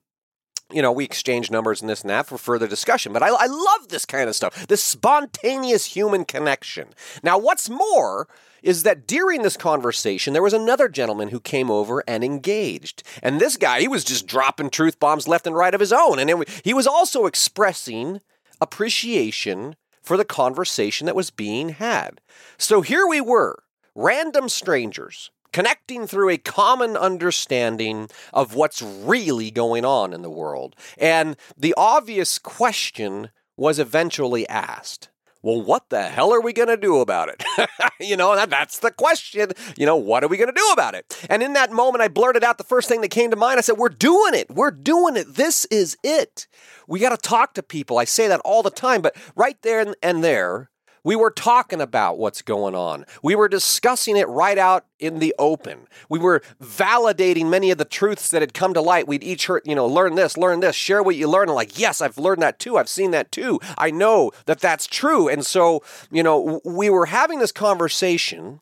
you 0.73 0.83
know, 0.83 0.91
we 0.91 1.05
exchange 1.05 1.51
numbers 1.51 1.81
and 1.81 1.89
this 1.89 2.03
and 2.03 2.11
that 2.11 2.27
for 2.27 2.39
further 2.39 2.67
discussion. 2.67 3.13
But 3.13 3.23
I, 3.23 3.29
I, 3.29 3.47
love 3.47 3.89
this 3.89 4.05
kind 4.05 4.29
of 4.29 4.35
stuff, 4.35 4.67
this 4.67 4.83
spontaneous 4.83 5.87
human 5.87 6.25
connection. 6.25 6.89
Now, 7.23 7.39
what's 7.39 7.71
more 7.71 8.27
is 8.63 8.83
that 8.83 9.07
during 9.07 9.43
this 9.43 9.57
conversation, 9.57 10.33
there 10.33 10.43
was 10.43 10.53
another 10.53 10.89
gentleman 10.89 11.29
who 11.29 11.39
came 11.39 11.71
over 11.71 12.03
and 12.09 12.25
engaged. 12.25 13.05
And 13.23 13.41
this 13.41 13.57
guy, 13.57 13.81
he 13.81 13.87
was 13.87 14.03
just 14.03 14.27
dropping 14.27 14.71
truth 14.71 14.99
bombs 14.99 15.29
left 15.29 15.47
and 15.47 15.55
right 15.55 15.75
of 15.75 15.79
his 15.79 15.93
own. 15.93 16.19
And 16.19 16.29
it, 16.29 16.63
he 16.65 16.75
was 16.75 16.87
also 16.87 17.27
expressing 17.27 18.21
appreciation 18.61 19.77
for 20.07 20.17
the 20.17 20.25
conversation 20.25 21.07
that 21.07 21.17
was 21.17 21.31
being 21.31 21.71
had. 21.71 22.21
So 22.57 22.81
here 22.81 23.07
we 23.07 23.21
were, 23.21 23.65
random 23.95 24.49
strangers, 24.49 25.33
connecting 25.53 26.07
through 26.07 26.31
a 26.31 26.39
common 26.39 26.97
understanding 26.97 28.09
of 28.33 28.55
what's 28.55 28.81
really 28.81 29.51
going 29.51 29.85
on 29.85 30.13
in 30.13 30.23
the 30.23 30.31
world. 30.31 30.77
And 30.97 31.37
the 31.59 31.75
obvious 31.77 32.39
question 32.39 33.31
was 33.57 33.81
eventually 33.81 34.49
asked 34.49 35.09
well, 35.47 35.63
what 35.63 35.91
the 35.91 36.03
hell 36.03 36.35
are 36.35 36.41
we 36.41 36.53
going 36.53 36.67
to 36.67 36.77
do 36.77 36.99
about 36.99 37.29
it? 37.29 37.45
you 38.01 38.17
know, 38.17 38.35
that, 38.35 38.51
that's 38.51 38.81
the 38.81 38.91
question. 38.91 39.53
You 39.77 39.87
know, 39.87 39.95
what 39.95 40.25
are 40.25 40.27
we 40.27 40.37
going 40.37 40.53
to 40.53 40.53
do 40.53 40.71
about 40.73 40.97
it? 40.97 41.25
And 41.31 41.41
in 41.41 41.53
that 41.53 41.71
moment, 41.71 42.03
I 42.03 42.09
blurted 42.09 42.43
out 42.43 42.59
the 42.59 42.65
first 42.65 42.89
thing 42.89 43.01
that 43.03 43.11
came 43.11 43.31
to 43.31 43.37
mind. 43.37 43.59
I 43.59 43.61
said, 43.61 43.79
We're 43.79 43.89
doing 43.91 44.35
it. 44.35 44.51
We're 44.51 44.73
doing 44.73 45.17
it. 45.17 45.37
This 45.37 45.65
is 45.67 45.97
it. 46.03 46.49
We 46.89 46.99
got 46.99 47.11
to 47.11 47.17
talk 47.17 47.55
to 47.55 47.63
people. 47.63 47.97
I 47.97 48.07
say 48.07 48.27
that 48.27 48.41
all 48.41 48.65
the 48.65 48.71
time, 48.71 49.03
but 49.03 49.15
right 49.37 49.57
there 49.63 49.95
and 50.03 50.25
there, 50.25 50.69
we 51.07 51.15
were 51.15 51.31
talking 51.31 51.81
about 51.81 52.19
what's 52.19 52.43
going 52.43 52.75
on. 52.75 53.07
We 53.23 53.37
were 53.37 53.47
discussing 53.47 54.17
it 54.17 54.27
right 54.27 54.59
out 54.59 54.87
in 54.99 55.21
the 55.21 55.37
open. 55.39 55.87
We 56.09 56.19
were 56.19 56.43
validating 56.61 57.49
many 57.49 57.71
of 57.71 57.79
the 57.79 57.85
truths 57.85 58.29
that 58.31 58.43
had 58.43 58.53
come 58.53 58.75
to 58.75 58.81
light. 58.81 59.07
We'd 59.07 59.23
each 59.23 59.47
heard, 59.47 59.63
you 59.65 59.77
know, 59.77 59.87
learn 59.87 60.17
this, 60.17 60.37
learn 60.37 60.59
this, 60.59 60.75
share 60.75 61.05
what 61.05 61.15
you 61.15 61.29
learn. 61.29 61.47
Like, 61.47 61.79
yes, 61.79 62.01
I've 62.01 62.19
learned 62.19 62.43
that 62.43 62.59
too. 62.59 62.77
I've 62.77 62.89
seen 62.89 63.13
that 63.13 63.31
too. 63.31 63.61
I 63.79 63.93
know 63.93 64.33
that 64.47 64.59
that's 64.59 64.89
true. 64.89 65.29
And 65.29 65.47
so, 65.47 65.81
you 66.11 66.25
know, 66.25 66.61
we 66.65 66.91
were 66.91 67.07
having 67.07 67.39
this 67.39 67.53
conversation 67.53 68.61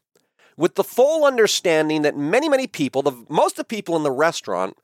with 0.58 0.74
the 0.74 0.84
full 0.84 1.24
understanding 1.24 2.02
that 2.02 2.14
many, 2.14 2.50
many 2.50 2.66
people, 2.66 3.00
the 3.00 3.24
most 3.30 3.52
of 3.52 3.56
the 3.56 3.64
people 3.64 3.96
in 3.96 4.02
the 4.02 4.12
restaurant 4.12 4.76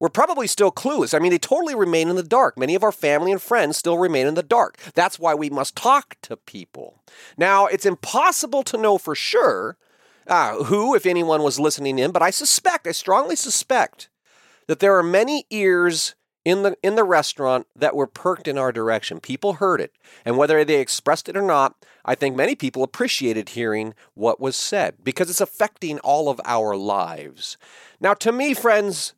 we're 0.00 0.08
probably 0.08 0.46
still 0.46 0.70
clueless. 0.70 1.14
I 1.14 1.18
mean, 1.18 1.30
they 1.30 1.38
totally 1.38 1.74
remain 1.74 2.08
in 2.08 2.16
the 2.16 2.22
dark. 2.22 2.58
Many 2.58 2.74
of 2.74 2.84
our 2.84 2.92
family 2.92 3.32
and 3.32 3.42
friends 3.42 3.76
still 3.76 3.98
remain 3.98 4.26
in 4.26 4.34
the 4.34 4.42
dark. 4.42 4.78
That's 4.94 5.18
why 5.18 5.34
we 5.34 5.50
must 5.50 5.76
talk 5.76 6.16
to 6.22 6.36
people. 6.36 7.02
Now, 7.36 7.66
it's 7.66 7.86
impossible 7.86 8.62
to 8.64 8.78
know 8.78 8.98
for 8.98 9.14
sure 9.14 9.76
uh, 10.26 10.64
who, 10.64 10.94
if 10.94 11.06
anyone, 11.06 11.42
was 11.42 11.58
listening 11.58 11.98
in, 11.98 12.12
but 12.12 12.22
I 12.22 12.30
suspect, 12.30 12.86
I 12.86 12.92
strongly 12.92 13.36
suspect, 13.36 14.08
that 14.66 14.80
there 14.80 14.96
are 14.96 15.02
many 15.02 15.46
ears 15.50 16.14
in 16.44 16.62
the 16.62 16.76
in 16.82 16.94
the 16.94 17.04
restaurant 17.04 17.66
that 17.74 17.96
were 17.96 18.06
perked 18.06 18.46
in 18.46 18.56
our 18.56 18.72
direction. 18.72 19.20
People 19.20 19.54
heard 19.54 19.80
it, 19.80 19.92
and 20.24 20.36
whether 20.36 20.64
they 20.64 20.80
expressed 20.80 21.28
it 21.28 21.36
or 21.36 21.42
not, 21.42 21.74
I 22.04 22.14
think 22.14 22.36
many 22.36 22.54
people 22.54 22.82
appreciated 22.82 23.50
hearing 23.50 23.94
what 24.14 24.40
was 24.40 24.56
said 24.56 24.96
because 25.02 25.28
it's 25.28 25.40
affecting 25.40 25.98
all 26.00 26.28
of 26.28 26.40
our 26.44 26.76
lives. 26.76 27.56
Now, 28.00 28.14
to 28.14 28.32
me, 28.32 28.54
friends, 28.54 29.14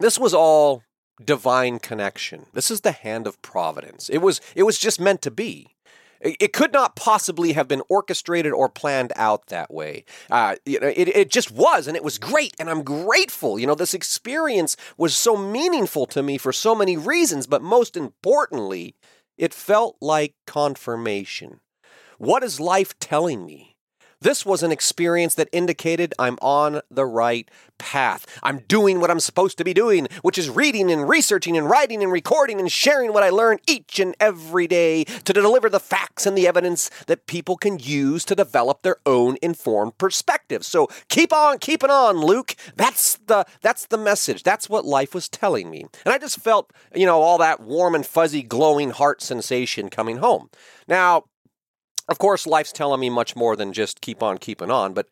this 0.00 0.18
was 0.18 0.34
all 0.34 0.82
divine 1.24 1.78
connection. 1.78 2.46
This 2.52 2.70
is 2.70 2.80
the 2.80 2.92
hand 2.92 3.26
of 3.26 3.40
providence. 3.42 4.08
It 4.08 4.18
was 4.18 4.40
it 4.54 4.64
was 4.64 4.78
just 4.78 5.00
meant 5.00 5.22
to 5.22 5.30
be. 5.30 5.74
It 6.22 6.52
could 6.52 6.74
not 6.74 6.96
possibly 6.96 7.54
have 7.54 7.66
been 7.66 7.80
orchestrated 7.88 8.52
or 8.52 8.68
planned 8.68 9.10
out 9.16 9.46
that 9.46 9.72
way. 9.72 10.04
Uh, 10.30 10.56
it, 10.66 11.08
it 11.08 11.30
just 11.30 11.50
was, 11.50 11.86
and 11.86 11.96
it 11.96 12.04
was 12.04 12.18
great, 12.18 12.52
and 12.58 12.68
I'm 12.68 12.82
grateful. 12.82 13.58
You 13.58 13.66
know, 13.66 13.74
this 13.74 13.94
experience 13.94 14.76
was 14.98 15.16
so 15.16 15.34
meaningful 15.34 16.04
to 16.08 16.22
me 16.22 16.36
for 16.36 16.52
so 16.52 16.74
many 16.74 16.98
reasons, 16.98 17.46
but 17.46 17.62
most 17.62 17.96
importantly, 17.96 18.94
it 19.38 19.54
felt 19.54 19.96
like 20.02 20.34
confirmation. 20.46 21.60
What 22.18 22.42
is 22.42 22.60
life 22.60 22.98
telling 22.98 23.46
me? 23.46 23.69
This 24.22 24.44
was 24.44 24.62
an 24.62 24.70
experience 24.70 25.34
that 25.36 25.48
indicated 25.50 26.12
I'm 26.18 26.36
on 26.42 26.82
the 26.90 27.06
right 27.06 27.50
path. 27.78 28.26
I'm 28.42 28.58
doing 28.68 29.00
what 29.00 29.10
I'm 29.10 29.18
supposed 29.18 29.56
to 29.56 29.64
be 29.64 29.72
doing, 29.72 30.08
which 30.20 30.36
is 30.36 30.50
reading 30.50 30.90
and 30.90 31.08
researching 31.08 31.56
and 31.56 31.70
writing 31.70 32.02
and 32.02 32.12
recording 32.12 32.60
and 32.60 32.70
sharing 32.70 33.14
what 33.14 33.22
I 33.22 33.30
learn 33.30 33.60
each 33.66 33.98
and 33.98 34.14
every 34.20 34.66
day 34.66 35.04
to 35.04 35.32
deliver 35.32 35.70
the 35.70 35.80
facts 35.80 36.26
and 36.26 36.36
the 36.36 36.46
evidence 36.46 36.90
that 37.06 37.26
people 37.26 37.56
can 37.56 37.78
use 37.78 38.26
to 38.26 38.34
develop 38.34 38.82
their 38.82 38.96
own 39.06 39.38
informed 39.40 39.96
perspective. 39.96 40.66
So 40.66 40.88
keep 41.08 41.32
on 41.32 41.56
keeping 41.56 41.88
on, 41.88 42.18
Luke. 42.18 42.54
That's 42.76 43.16
the 43.26 43.46
that's 43.62 43.86
the 43.86 43.96
message. 43.96 44.42
That's 44.42 44.68
what 44.68 44.84
life 44.84 45.14
was 45.14 45.30
telling 45.30 45.70
me. 45.70 45.86
And 46.04 46.12
I 46.12 46.18
just 46.18 46.40
felt, 46.40 46.74
you 46.94 47.06
know, 47.06 47.22
all 47.22 47.38
that 47.38 47.60
warm 47.60 47.94
and 47.94 48.04
fuzzy 48.04 48.42
glowing 48.42 48.90
heart 48.90 49.22
sensation 49.22 49.88
coming 49.88 50.18
home. 50.18 50.50
Now, 50.86 51.24
of 52.10 52.18
course, 52.18 52.46
life's 52.46 52.72
telling 52.72 53.00
me 53.00 53.08
much 53.08 53.36
more 53.36 53.56
than 53.56 53.72
just 53.72 54.00
keep 54.00 54.22
on 54.22 54.38
keeping 54.38 54.70
on, 54.70 54.92
but 54.92 55.08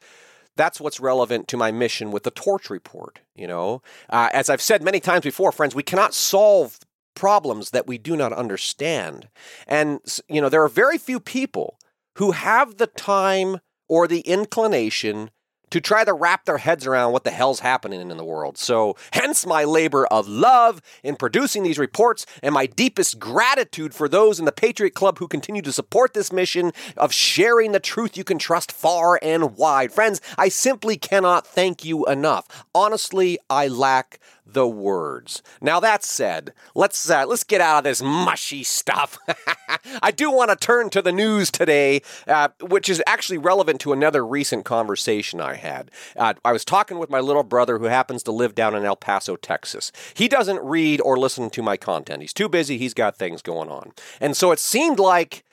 that's 0.57 0.81
what's 0.81 0.99
relevant 0.99 1.47
to 1.49 1.57
my 1.57 1.71
mission 1.71 2.11
with 2.11 2.25
the 2.25 2.31
torch 2.33 2.69
report. 2.69 3.21
You 3.35 3.47
know, 3.47 3.83
uh, 4.11 4.29
as 4.33 4.51
I've 4.51 4.61
said 4.61 4.83
many 4.83 5.01
times 5.01 5.25
before, 5.25 5.53
friends, 5.53 5.75
we 5.75 5.85
cannot 5.85 6.13
solve 6.13 6.79
problems 7.15 7.71
that 7.71 7.87
we 7.87 7.99
do 7.99 8.17
not 8.17 8.33
understand. 8.33 9.29
And, 9.67 10.01
you 10.29 10.41
know, 10.41 10.49
there 10.49 10.63
are 10.63 10.69
very 10.69 10.99
few 10.99 11.21
people 11.21 11.79
who 12.17 12.33
have 12.33 12.77
the 12.77 12.87
time 12.89 13.59
or 13.89 14.07
the 14.07 14.21
inclination 14.21 15.31
to 15.71 15.81
try 15.81 16.05
to 16.05 16.13
wrap 16.13 16.45
their 16.45 16.59
heads 16.59 16.87
around 16.87 17.13
what 17.13 17.25
the 17.25 17.31
hell's 17.31 17.61
happening 17.61 18.01
in 18.01 18.17
the 18.17 18.25
world. 18.25 18.59
So, 18.59 18.97
hence 19.13 19.47
my 19.47 19.65
labor 19.65 20.07
of 20.07 20.29
love 20.29 20.81
in 21.03 21.17
producing 21.17 21.63
these 21.63 21.79
reports 21.79 22.27
and 22.43 22.55
my 22.55 22.67
deepest 22.67 23.19
gratitude 23.19 23.95
for 23.95 24.09
those 24.09 24.39
in 24.39 24.45
the 24.45 24.53
Patriot 24.53 24.95
Club 24.95 25.19
who 25.19 25.29
continue 25.29 25.63
to 25.63 25.73
support 25.73 26.15
this 26.15 26.33
mission 26.33 26.73
of 26.97 27.13
sharing 27.13 27.73
the 27.73 27.81
truth 27.81 28.17
you 28.17 28.25
can 28.25 28.39
trust 28.39 28.73
far 28.73 29.19
and 29.23 29.57
wide. 29.57 29.93
Friends, 29.93 30.21
I 30.37 30.49
simply 30.49 30.97
cannot 30.97 31.47
thank 31.47 31.85
you 31.85 32.07
enough. 32.07 32.67
Honestly, 32.75 33.39
I 33.51 33.69
lack 33.69 34.21
the 34.53 34.67
words. 34.67 35.43
Now 35.61 35.81
that 35.81 36.03
said, 36.03 36.53
let's 36.75 37.09
uh, 37.09 37.27
let's 37.27 37.45
get 37.45 37.61
out 37.61 37.79
of 37.79 37.85
this 37.85 38.03
mushy 38.03 38.65
stuff. 38.65 39.19
I 40.03 40.11
do 40.11 40.31
want 40.31 40.51
to 40.51 40.57
turn 40.57 40.91
to 40.91 41.03
the 41.03 41.13
news 41.13 41.51
today, 41.51 42.03
uh, 42.27 42.49
which 42.61 42.89
is 42.89 43.03
actually 43.07 43.39
relevant 43.39 43.81
to 43.83 43.93
another 43.93 44.25
recent 44.27 44.65
conversation 44.65 45.41
I 45.41 45.55
had. 45.55 45.91
Uh, 46.17 46.35
I 46.45 46.53
was 46.53 46.65
talking 46.65 46.99
with 46.99 47.11
my 47.11 47.21
little 47.21 47.43
brother 47.43 47.79
who 47.79 47.85
happens 47.85 48.23
to 48.25 48.33
live 48.33 48.55
down 48.55 48.75
in 48.75 48.85
El 48.85 48.97
Paso, 48.97 49.37
Texas. 49.37 49.93
He 50.15 50.29
doesn't 50.29 50.63
read 50.65 51.01
or 51.03 51.19
listen 51.19 51.51
to 51.51 51.63
my 51.63 51.77
content. 51.77 52.23
He's 52.23 52.33
too 52.33 52.49
busy. 52.49 52.79
He's 52.79 52.95
got 52.95 53.17
things 53.17 53.43
going 53.43 53.69
on, 53.69 53.93
and 54.21 54.37
so 54.37 54.53
it 54.53 54.59
seemed 54.59 54.99
like 54.99 55.45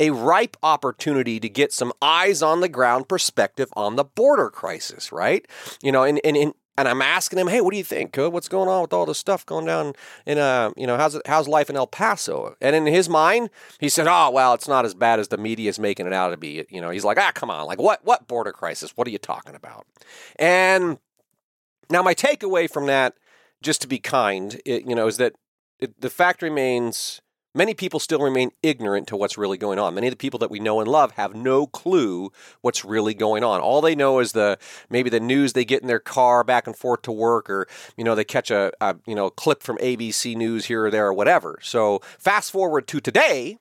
a 0.00 0.10
ripe 0.10 0.56
opportunity 0.62 1.38
to 1.38 1.48
get 1.48 1.72
some 1.72 1.92
eyes 2.00 2.42
on 2.42 2.60
the 2.60 2.68
ground 2.68 3.08
perspective 3.08 3.68
on 3.76 3.96
the 3.96 4.04
border 4.04 4.50
crisis, 4.50 5.12
right? 5.12 5.46
You 5.82 5.92
know, 5.92 6.02
and, 6.02 6.20
and, 6.24 6.36
and 6.36 6.54
and 6.82 6.88
I'm 6.88 7.00
asking 7.00 7.38
him, 7.38 7.46
"Hey, 7.46 7.60
what 7.60 7.70
do 7.70 7.76
you 7.76 7.84
think? 7.84 8.16
What's 8.16 8.48
going 8.48 8.68
on 8.68 8.82
with 8.82 8.92
all 8.92 9.06
this 9.06 9.18
stuff 9.18 9.46
going 9.46 9.66
down 9.66 9.94
in 10.26 10.38
uh, 10.38 10.72
you 10.76 10.84
know, 10.84 10.96
how's 10.96 11.16
how's 11.26 11.46
life 11.46 11.70
in 11.70 11.76
El 11.76 11.86
Paso?" 11.86 12.56
And 12.60 12.74
in 12.74 12.86
his 12.86 13.08
mind, 13.08 13.50
he 13.78 13.88
said, 13.88 14.08
"Oh, 14.08 14.30
well, 14.30 14.52
it's 14.52 14.66
not 14.66 14.84
as 14.84 14.92
bad 14.92 15.20
as 15.20 15.28
the 15.28 15.38
media 15.38 15.70
is 15.70 15.78
making 15.78 16.08
it 16.08 16.12
out 16.12 16.30
to 16.30 16.36
be." 16.36 16.64
You 16.70 16.80
know, 16.80 16.90
he's 16.90 17.04
like, 17.04 17.18
"Ah, 17.18 17.30
come 17.32 17.50
on, 17.50 17.66
like 17.66 17.80
what 17.80 18.04
what 18.04 18.26
border 18.26 18.50
crisis? 18.50 18.96
What 18.96 19.06
are 19.06 19.10
you 19.10 19.18
talking 19.18 19.54
about?" 19.54 19.86
And 20.36 20.98
now 21.88 22.02
my 22.02 22.14
takeaway 22.14 22.68
from 22.68 22.86
that, 22.86 23.14
just 23.62 23.80
to 23.82 23.86
be 23.86 24.00
kind, 24.00 24.60
it, 24.66 24.84
you 24.84 24.96
know, 24.96 25.06
is 25.06 25.18
that 25.18 25.34
it, 25.78 26.00
the 26.00 26.10
fact 26.10 26.42
remains 26.42 27.20
Many 27.54 27.74
people 27.74 28.00
still 28.00 28.20
remain 28.20 28.50
ignorant 28.62 29.08
to 29.08 29.16
what's 29.16 29.36
really 29.36 29.58
going 29.58 29.78
on. 29.78 29.94
Many 29.94 30.06
of 30.06 30.12
the 30.12 30.16
people 30.16 30.38
that 30.38 30.50
we 30.50 30.58
know 30.58 30.80
and 30.80 30.88
love 30.88 31.12
have 31.12 31.34
no 31.34 31.66
clue 31.66 32.32
what's 32.62 32.82
really 32.82 33.12
going 33.12 33.44
on. 33.44 33.60
All 33.60 33.82
they 33.82 33.94
know 33.94 34.20
is 34.20 34.32
the 34.32 34.58
maybe 34.88 35.10
the 35.10 35.20
news 35.20 35.52
they 35.52 35.66
get 35.66 35.82
in 35.82 35.88
their 35.88 35.98
car 35.98 36.44
back 36.44 36.66
and 36.66 36.74
forth 36.74 37.02
to 37.02 37.12
work, 37.12 37.50
or 37.50 37.68
you 37.94 38.04
know 38.04 38.14
they 38.14 38.24
catch 38.24 38.50
a, 38.50 38.72
a 38.80 38.96
you 39.06 39.14
know 39.14 39.28
clip 39.28 39.62
from 39.62 39.76
ABC 39.78 40.34
News 40.34 40.64
here 40.64 40.86
or 40.86 40.90
there 40.90 41.08
or 41.08 41.12
whatever. 41.12 41.58
So 41.60 42.00
fast 42.18 42.50
forward 42.50 42.86
to 42.88 43.00
today, 43.00 43.58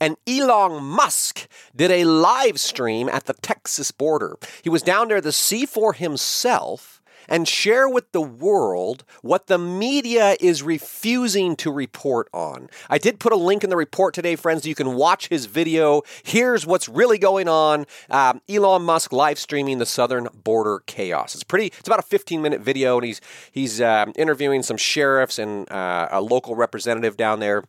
and 0.00 0.16
Elon 0.26 0.82
Musk 0.82 1.48
did 1.76 1.90
a 1.90 2.04
live 2.04 2.58
stream 2.58 3.10
at 3.10 3.26
the 3.26 3.34
Texas 3.34 3.90
border. 3.90 4.38
He 4.62 4.70
was 4.70 4.82
down 4.82 5.08
there 5.08 5.20
to 5.20 5.32
see 5.32 5.66
for 5.66 5.92
himself 5.92 6.97
and 7.28 7.46
share 7.46 7.88
with 7.88 8.10
the 8.12 8.20
world 8.20 9.04
what 9.22 9.46
the 9.46 9.58
media 9.58 10.36
is 10.40 10.62
refusing 10.62 11.56
to 11.56 11.70
report 11.70 12.28
on. 12.32 12.68
I 12.88 12.98
did 12.98 13.20
put 13.20 13.32
a 13.32 13.36
link 13.36 13.64
in 13.64 13.70
the 13.70 13.76
report 13.76 14.14
today, 14.14 14.36
friends. 14.36 14.66
You 14.66 14.74
can 14.74 14.94
watch 14.94 15.28
his 15.28 15.46
video. 15.46 16.02
Here's 16.22 16.66
what's 16.66 16.88
really 16.88 17.18
going 17.18 17.48
on. 17.48 17.86
Um, 18.10 18.40
Elon 18.48 18.82
Musk 18.82 19.12
live 19.12 19.38
streaming 19.38 19.78
the 19.78 19.86
southern 19.86 20.28
border 20.42 20.82
chaos. 20.86 21.34
It's 21.34 21.44
pretty. 21.44 21.66
It's 21.66 21.88
about 21.88 21.98
a 21.98 22.02
15 22.02 22.42
minute 22.42 22.60
video, 22.60 22.96
and 22.96 23.06
he's 23.06 23.20
he's 23.52 23.80
uh, 23.80 24.06
interviewing 24.16 24.62
some 24.62 24.76
sheriffs 24.76 25.38
and 25.38 25.70
uh, 25.70 26.08
a 26.10 26.20
local 26.20 26.56
representative 26.56 27.16
down 27.16 27.40
there 27.40 27.64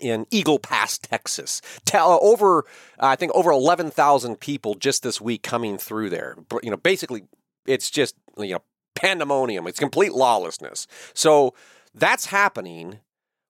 in 0.00 0.26
Eagle 0.30 0.58
Pass, 0.58 0.98
Texas. 0.98 1.60
Tell, 1.84 2.18
over, 2.22 2.60
uh, 2.98 3.06
I 3.06 3.16
think, 3.16 3.32
over 3.34 3.50
11,000 3.50 4.40
people 4.40 4.74
just 4.74 5.02
this 5.02 5.20
week 5.20 5.42
coming 5.42 5.78
through 5.78 6.10
there. 6.10 6.36
You 6.62 6.70
know, 6.70 6.76
basically 6.76 7.24
it's 7.66 7.90
just 7.90 8.14
you 8.38 8.54
know 8.54 8.62
pandemonium. 8.94 9.66
It's 9.66 9.78
complete 9.78 10.12
lawlessness. 10.12 10.86
So 11.14 11.54
that's 11.94 12.26
happening 12.26 13.00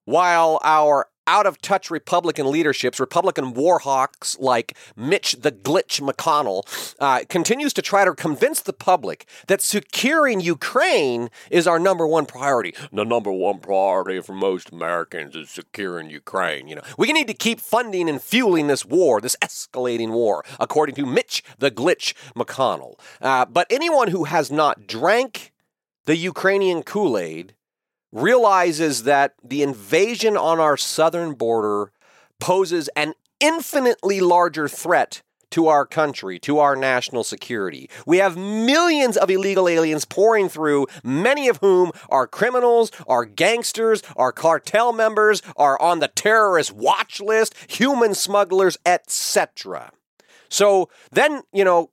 while 0.05 0.59
our 0.63 1.07
out 1.27 1.45
of 1.45 1.61
touch 1.61 1.89
Republican 1.89 2.49
leaderships, 2.51 2.99
Republican 2.99 3.53
warhawks 3.53 4.39
like 4.39 4.77
Mitch 4.95 5.33
the 5.39 5.51
Glitch 5.51 6.01
McConnell, 6.01 6.95
uh, 6.99 7.21
continues 7.29 7.73
to 7.73 7.81
try 7.81 8.05
to 8.05 8.13
convince 8.13 8.61
the 8.61 8.73
public 8.73 9.27
that 9.47 9.61
securing 9.61 10.39
Ukraine 10.39 11.29
is 11.49 11.67
our 11.67 11.79
number 11.79 12.05
one 12.07 12.25
priority. 12.25 12.73
The 12.91 13.05
number 13.05 13.31
one 13.31 13.59
priority 13.59 14.21
for 14.21 14.33
most 14.33 14.71
Americans 14.71 15.35
is 15.35 15.49
securing 15.49 16.09
Ukraine. 16.09 16.67
You 16.67 16.75
know, 16.75 16.83
we 16.97 17.11
need 17.11 17.27
to 17.27 17.33
keep 17.33 17.59
funding 17.59 18.09
and 18.09 18.21
fueling 18.21 18.67
this 18.67 18.85
war, 18.85 19.21
this 19.21 19.35
escalating 19.41 20.11
war, 20.11 20.43
according 20.59 20.95
to 20.95 21.05
Mitch 21.05 21.43
the 21.57 21.71
Glitch 21.71 22.13
McConnell. 22.35 22.99
Uh, 23.21 23.45
but 23.45 23.67
anyone 23.69 24.09
who 24.09 24.25
has 24.25 24.51
not 24.51 24.87
drank 24.87 25.51
the 26.05 26.15
Ukrainian 26.15 26.83
Kool 26.83 27.17
Aid 27.17 27.54
realizes 28.15 29.03
that 29.03 29.33
the 29.43 29.61
invasion 29.61 30.37
on 30.37 30.59
our 30.59 30.77
southern 30.77 31.33
border 31.33 31.91
poses 32.39 32.87
an 32.95 33.13
infinitely 33.41 34.21
larger 34.21 34.69
threat 34.69 35.21
to 35.51 35.67
our 35.67 35.85
country, 35.85 36.39
to 36.39 36.59
our 36.59 36.75
national 36.75 37.23
security. 37.23 37.89
We 38.05 38.17
have 38.17 38.37
millions 38.37 39.17
of 39.17 39.29
illegal 39.29 39.67
aliens 39.67 40.05
pouring 40.05 40.49
through, 40.49 40.87
many 41.03 41.49
of 41.49 41.57
whom 41.57 41.91
are 42.09 42.25
criminals, 42.25 42.89
are 43.05 43.25
gangsters, 43.25 44.01
are 44.15 44.31
cartel 44.31 44.93
members, 44.93 45.41
are 45.57 45.79
on 45.81 45.99
the 45.99 46.07
terrorist 46.07 46.71
watch 46.71 47.19
list, 47.19 47.53
human 47.67 48.15
smugglers, 48.15 48.77
etc. 48.85 49.91
So 50.49 50.89
then, 51.11 51.41
you 51.51 51.65
know, 51.65 51.91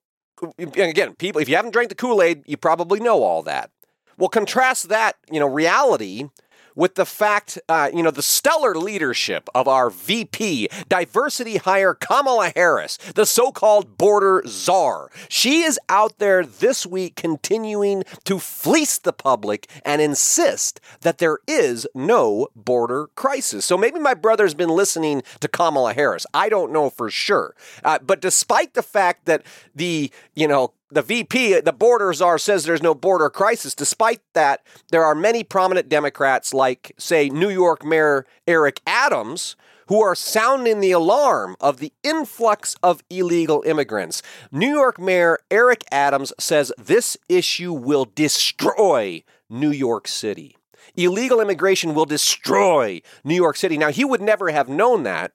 again, 0.58 1.14
people, 1.16 1.40
if 1.40 1.48
you 1.48 1.56
haven't 1.56 1.72
drank 1.72 1.88
the 1.88 1.96
Kool 1.96 2.22
Aid, 2.22 2.44
you 2.46 2.56
probably 2.56 3.00
know 3.00 3.24
all 3.24 3.42
that. 3.42 3.71
Well, 4.18 4.28
contrast 4.28 4.88
that, 4.88 5.16
you 5.30 5.40
know, 5.40 5.48
reality 5.48 6.28
with 6.74 6.94
the 6.94 7.06
fact, 7.06 7.58
uh, 7.68 7.90
you 7.92 8.02
know, 8.02 8.10
the 8.10 8.22
stellar 8.22 8.74
leadership 8.74 9.48
of 9.54 9.68
our 9.68 9.90
VP, 9.90 10.68
diversity 10.88 11.56
hire 11.58 11.94
Kamala 11.94 12.52
Harris, 12.54 12.96
the 13.14 13.26
so 13.26 13.52
called 13.52 13.98
border 13.98 14.42
czar. 14.46 15.10
She 15.28 15.62
is 15.62 15.78
out 15.88 16.18
there 16.18 16.44
this 16.44 16.86
week 16.86 17.16
continuing 17.16 18.04
to 18.24 18.38
fleece 18.38 18.98
the 18.98 19.12
public 19.12 19.68
and 19.84 20.00
insist 20.00 20.80
that 21.02 21.18
there 21.18 21.38
is 21.46 21.86
no 21.94 22.48
border 22.54 23.08
crisis. 23.14 23.64
So 23.64 23.76
maybe 23.76 23.98
my 23.98 24.14
brother's 24.14 24.54
been 24.54 24.70
listening 24.70 25.22
to 25.40 25.48
Kamala 25.48 25.94
Harris. 25.94 26.26
I 26.32 26.48
don't 26.48 26.72
know 26.72 26.90
for 26.90 27.10
sure. 27.10 27.54
Uh, 27.84 27.98
but 28.00 28.20
despite 28.20 28.74
the 28.74 28.82
fact 28.82 29.26
that 29.26 29.42
the, 29.74 30.10
you 30.34 30.48
know, 30.48 30.72
the 30.92 31.02
VP, 31.02 31.60
the 31.60 31.72
border 31.72 32.12
czar, 32.12 32.38
says 32.38 32.64
there's 32.64 32.82
no 32.82 32.94
border 32.94 33.30
crisis. 33.30 33.74
Despite 33.74 34.20
that, 34.34 34.64
there 34.90 35.04
are 35.04 35.14
many 35.14 35.42
prominent 35.42 35.88
Democrats, 35.88 36.52
like, 36.52 36.92
say, 36.98 37.28
New 37.28 37.50
York 37.50 37.84
Mayor 37.84 38.26
Eric 38.46 38.80
Adams, 38.86 39.56
who 39.86 40.02
are 40.02 40.14
sounding 40.14 40.80
the 40.80 40.92
alarm 40.92 41.56
of 41.60 41.78
the 41.78 41.92
influx 42.02 42.76
of 42.82 43.02
illegal 43.10 43.62
immigrants. 43.66 44.22
New 44.50 44.68
York 44.68 44.98
Mayor 44.98 45.38
Eric 45.50 45.84
Adams 45.90 46.32
says 46.38 46.72
this 46.78 47.16
issue 47.28 47.72
will 47.72 48.04
destroy 48.04 49.22
New 49.48 49.70
York 49.70 50.06
City. 50.08 50.56
Illegal 50.94 51.40
immigration 51.40 51.94
will 51.94 52.04
destroy 52.04 53.00
New 53.24 53.34
York 53.34 53.56
City. 53.56 53.78
Now, 53.78 53.90
he 53.90 54.04
would 54.04 54.20
never 54.20 54.50
have 54.50 54.68
known 54.68 55.04
that 55.04 55.32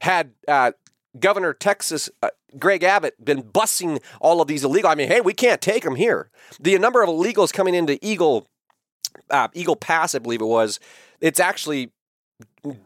had 0.00 0.32
uh, 0.46 0.72
Governor 1.20 1.52
Texas 1.52 2.10
uh, 2.22 2.30
Greg 2.58 2.82
Abbott 2.82 3.22
been 3.22 3.42
bussing 3.42 4.02
all 4.20 4.40
of 4.40 4.48
these 4.48 4.64
illegal. 4.64 4.90
I 4.90 4.94
mean, 4.94 5.08
hey, 5.08 5.20
we 5.20 5.34
can't 5.34 5.60
take 5.60 5.82
them 5.84 5.96
here. 5.96 6.30
The 6.60 6.78
number 6.78 7.02
of 7.02 7.08
illegals 7.08 7.52
coming 7.52 7.74
into 7.74 7.98
Eagle 8.04 8.46
uh, 9.30 9.48
Eagle 9.54 9.76
Pass, 9.76 10.14
I 10.14 10.18
believe 10.18 10.40
it 10.40 10.46
was, 10.46 10.80
it's 11.20 11.40
actually 11.40 11.92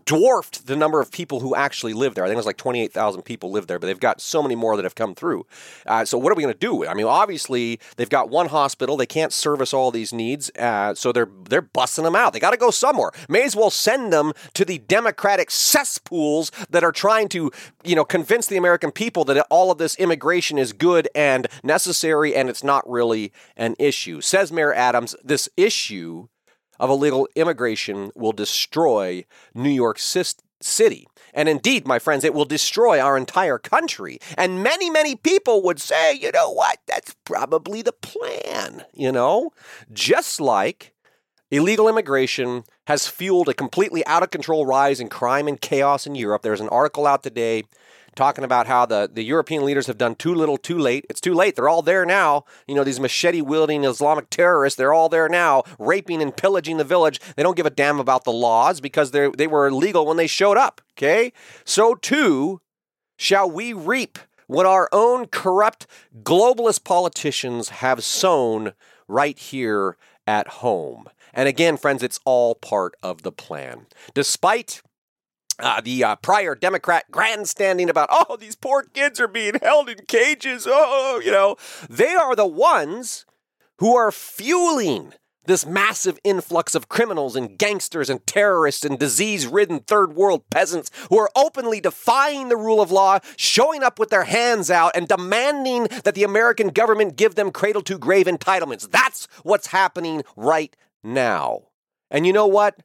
dwarfed 0.05 0.67
the 0.67 0.77
number 0.77 1.01
of 1.01 1.11
people 1.11 1.41
who 1.41 1.55
actually 1.55 1.93
live 1.93 2.15
there. 2.15 2.25
I 2.25 2.29
think 2.29 2.35
it 2.35 2.39
was 2.39 2.47
like 2.47 2.57
28,000 2.57 3.23
people 3.23 3.51
live 3.51 3.67
there, 3.67 3.79
but 3.79 3.87
they've 3.87 3.99
got 3.99 4.21
so 4.21 4.43
many 4.43 4.55
more 4.55 4.77
that 4.77 4.85
have 4.85 4.95
come 4.95 5.15
through. 5.15 5.47
Uh, 5.87 6.05
so 6.05 6.19
what 6.19 6.31
are 6.31 6.35
we 6.35 6.43
going 6.43 6.55
to 6.55 6.59
do? 6.59 6.87
I 6.87 6.95
mean, 6.95 7.07
obviously 7.07 7.81
they've 7.97 8.09
got 8.09 8.31
one 8.31 8.49
hospital. 8.49 8.97
They 8.97 9.07
can't 9.07 9.33
service 9.33 9.73
all 9.73 9.91
these 9.91 10.13
needs. 10.13 10.51
Uh, 10.59 10.95
so 10.95 11.13
they're, 11.13 11.29
they're 11.49 11.63
busting 11.63 12.05
them 12.05 12.15
out. 12.15 12.33
They 12.33 12.41
got 12.41 12.51
to 12.53 12.57
go 12.57 12.71
somewhere. 12.71 13.11
May 13.29 13.45
as 13.45 13.57
well 13.57 13.71
send 13.71 14.13
them 14.13 14.33
to 14.55 14.65
the 14.65 14.79
democratic 14.79 15.51
cesspools 15.51 16.51
that 16.71 16.85
are 16.85 16.93
trying 16.93 17.29
to, 17.31 17.51
you 17.85 17.97
know, 17.97 18.05
convince 18.05 18.47
the 18.47 18.57
American 18.57 18.91
people 18.91 19.25
that 19.25 19.47
all 19.51 19.71
of 19.71 19.79
this 19.79 19.97
immigration 19.97 20.59
is 20.59 20.73
good 20.73 21.09
and 21.15 21.47
necessary 21.63 22.35
and 22.35 22.49
it's 22.49 22.65
not 22.65 22.89
really 22.89 23.33
an 23.57 23.75
issue. 23.79 24.21
Says 24.21 24.53
Mayor 24.53 24.73
Adams, 24.73 25.17
this 25.25 25.49
issue 25.57 26.29
of 26.83 26.91
illegal 26.91 27.29
immigration 27.37 28.11
will 28.17 28.33
destroy 28.33 29.25
New 29.55 29.71
York 29.71 30.01
City. 30.01 31.07
And 31.33 31.49
indeed, 31.49 31.87
my 31.87 32.01
friends, 32.01 32.25
it 32.25 32.35
will 32.35 32.45
destroy 32.45 33.01
our 33.01 33.17
entire 33.17 33.57
country. 33.57 34.19
And 34.37 34.65
many, 34.65 34.91
many 34.91 35.15
people 35.15 35.63
would 35.63 35.81
say, 35.81 36.13
you 36.13 36.33
know 36.33 36.51
what, 36.51 36.81
that's 36.89 37.15
probably 37.25 37.83
the 37.83 37.93
plan, 37.93 38.85
you 38.93 39.13
know? 39.13 39.53
Just 39.93 40.41
like 40.41 40.93
illegal 41.53 41.89
immigration 41.89 42.65
has 42.89 43.07
fueled 43.07 43.49
a 43.49 43.55
completely 43.55 44.05
out 44.05 44.25
of 44.25 44.31
control 44.31 44.67
rise 44.67 44.99
in 44.99 45.09
crime 45.09 45.47
and 45.47 45.61
chaos 45.61 46.05
in 46.05 46.17
Europe. 46.17 46.43
There's 46.43 46.61
an 46.61 46.69
article 46.69 47.07
out 47.07 47.23
today 47.23 47.63
talking 48.15 48.45
about 48.45 48.67
how 48.67 48.87
the, 48.87 49.11
the 49.13 49.23
European 49.23 49.65
leaders 49.65 49.87
have 49.87 49.99
done 49.99 50.15
too 50.15 50.35
little 50.35 50.57
too 50.57 50.79
late. 50.79 51.07
It's 51.09 51.21
too 51.21 51.35
late. 51.35 51.57
They're 51.57 51.69
all 51.69 51.83
there 51.83 52.05
now. 52.05 52.45
You 52.67 52.75
know, 52.75 52.85
these 52.85 53.01
machete 53.01 53.41
wielding 53.41 53.85
Islamic 53.85 54.31
terrorists, 54.31 54.77
they're 54.77 54.93
all 54.93 55.09
there 55.09 55.29
now, 55.29 55.63
raping 55.79 56.23
and 56.23 56.37
pillaging 56.37 56.77
the 56.77 56.85
village. 56.85 57.21
They 57.37 57.43
don't 57.43 57.57
give 57.57 57.67
a 57.67 57.71
damn 57.71 58.01
about 58.01 58.25
the 58.25 58.33
laws 58.33 58.81
because 58.81 59.11
they 59.11 59.31
they 59.37 59.47
were 59.47 59.67
illegal 59.67 60.07
when 60.07 60.17
they 60.17 60.27
showed 60.27 60.57
up. 60.57 60.81
Okay? 60.97 61.33
So 61.65 61.95
too 61.95 62.61
shall 63.17 63.51
we 63.51 63.73
reap 63.73 64.19
what 64.47 64.67
our 64.67 64.89
own 64.93 65.27
corrupt 65.27 65.87
globalist 66.23 66.85
politicians 66.85 67.71
have 67.71 68.05
sown 68.05 68.73
right 69.09 69.39
here 69.39 69.97
at 70.27 70.49
home. 70.49 71.09
And 71.33 71.49
again, 71.49 71.77
friends, 71.77 72.03
it's 72.03 72.21
all 72.25 72.55
part 72.55 72.95
of 73.03 73.23
the 73.23 73.33
plan. 73.33 73.87
Despite 74.15 74.83
uh, 75.63 75.81
the 75.81 76.05
uh, 76.05 76.17
prior 76.17 76.55
Democrat 76.55 77.05
grandstanding 77.11 77.89
about, 77.89 78.09
oh, 78.11 78.37
these 78.37 78.57
poor 78.57 78.83
kids 78.83 79.21
are 79.21 79.29
being 79.29 79.55
held 79.63 79.89
in 79.89 79.99
cages. 80.07 80.67
Oh, 80.69 81.21
you 81.25 81.31
know, 81.31 81.57
they 81.89 82.15
are 82.15 82.37
the 82.37 82.47
ones 82.47 83.25
who 83.79 83.97
are 83.97 84.13
fueling 84.13 85.15
this 85.45 85.67
massive 85.67 86.19
influx 86.23 86.75
of 86.75 86.89
criminals 86.89 87.35
and 87.35 87.59
gangsters 87.59 88.09
and 88.09 88.25
terrorists 88.27 88.85
and 88.85 88.99
disease 88.99 89.47
ridden 89.47 89.81
third 89.81 90.15
world 90.15 90.49
peasants 90.51 90.91
who 91.09 91.19
are 91.19 91.31
openly 91.35 91.81
defying 91.81 92.49
the 92.49 92.57
rule 92.57 92.81
of 92.81 92.93
law, 92.93 93.19
showing 93.37 93.83
up 93.83 93.99
with 93.99 94.11
their 94.11 94.25
hands 94.25 94.71
out, 94.71 94.93
and 94.95 95.09
demanding 95.09 95.89
that 96.05 96.15
the 96.15 96.23
American 96.23 96.69
government 96.69 97.17
give 97.17 97.35
them 97.35 97.51
cradle 97.51 97.83
to 97.83 97.99
grave 97.99 98.27
entitlements. 98.27 98.89
That's 98.89 99.27
what's 99.43 99.69
happening 99.69 100.23
right 100.37 100.77
now. 101.03 101.63
And 102.11 102.27
you 102.27 102.33
know 102.33 102.47
what? 102.47 102.77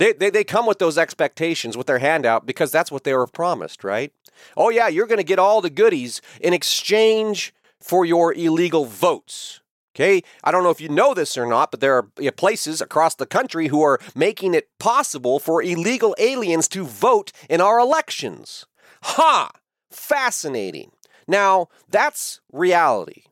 They, 0.00 0.14
they, 0.14 0.30
they 0.30 0.44
come 0.44 0.64
with 0.64 0.78
those 0.78 0.96
expectations 0.96 1.76
with 1.76 1.86
their 1.86 1.98
hand 1.98 2.24
out 2.24 2.46
because 2.46 2.72
that's 2.72 2.90
what 2.90 3.04
they 3.04 3.12
were 3.12 3.26
promised, 3.26 3.84
right? 3.84 4.10
Oh, 4.56 4.70
yeah, 4.70 4.88
you're 4.88 5.06
going 5.06 5.18
to 5.18 5.22
get 5.22 5.38
all 5.38 5.60
the 5.60 5.68
goodies 5.68 6.22
in 6.40 6.54
exchange 6.54 7.52
for 7.78 8.06
your 8.06 8.32
illegal 8.32 8.86
votes. 8.86 9.60
Okay, 9.94 10.22
I 10.42 10.52
don't 10.52 10.62
know 10.62 10.70
if 10.70 10.80
you 10.80 10.88
know 10.88 11.12
this 11.12 11.36
or 11.36 11.44
not, 11.44 11.70
but 11.70 11.80
there 11.80 11.96
are 11.96 12.32
places 12.32 12.80
across 12.80 13.14
the 13.14 13.26
country 13.26 13.68
who 13.68 13.82
are 13.82 14.00
making 14.14 14.54
it 14.54 14.70
possible 14.78 15.38
for 15.38 15.62
illegal 15.62 16.14
aliens 16.18 16.66
to 16.68 16.86
vote 16.86 17.30
in 17.50 17.60
our 17.60 17.78
elections. 17.78 18.64
Ha! 19.02 19.50
Fascinating. 19.90 20.92
Now, 21.28 21.68
that's 21.90 22.40
reality. 22.50 23.24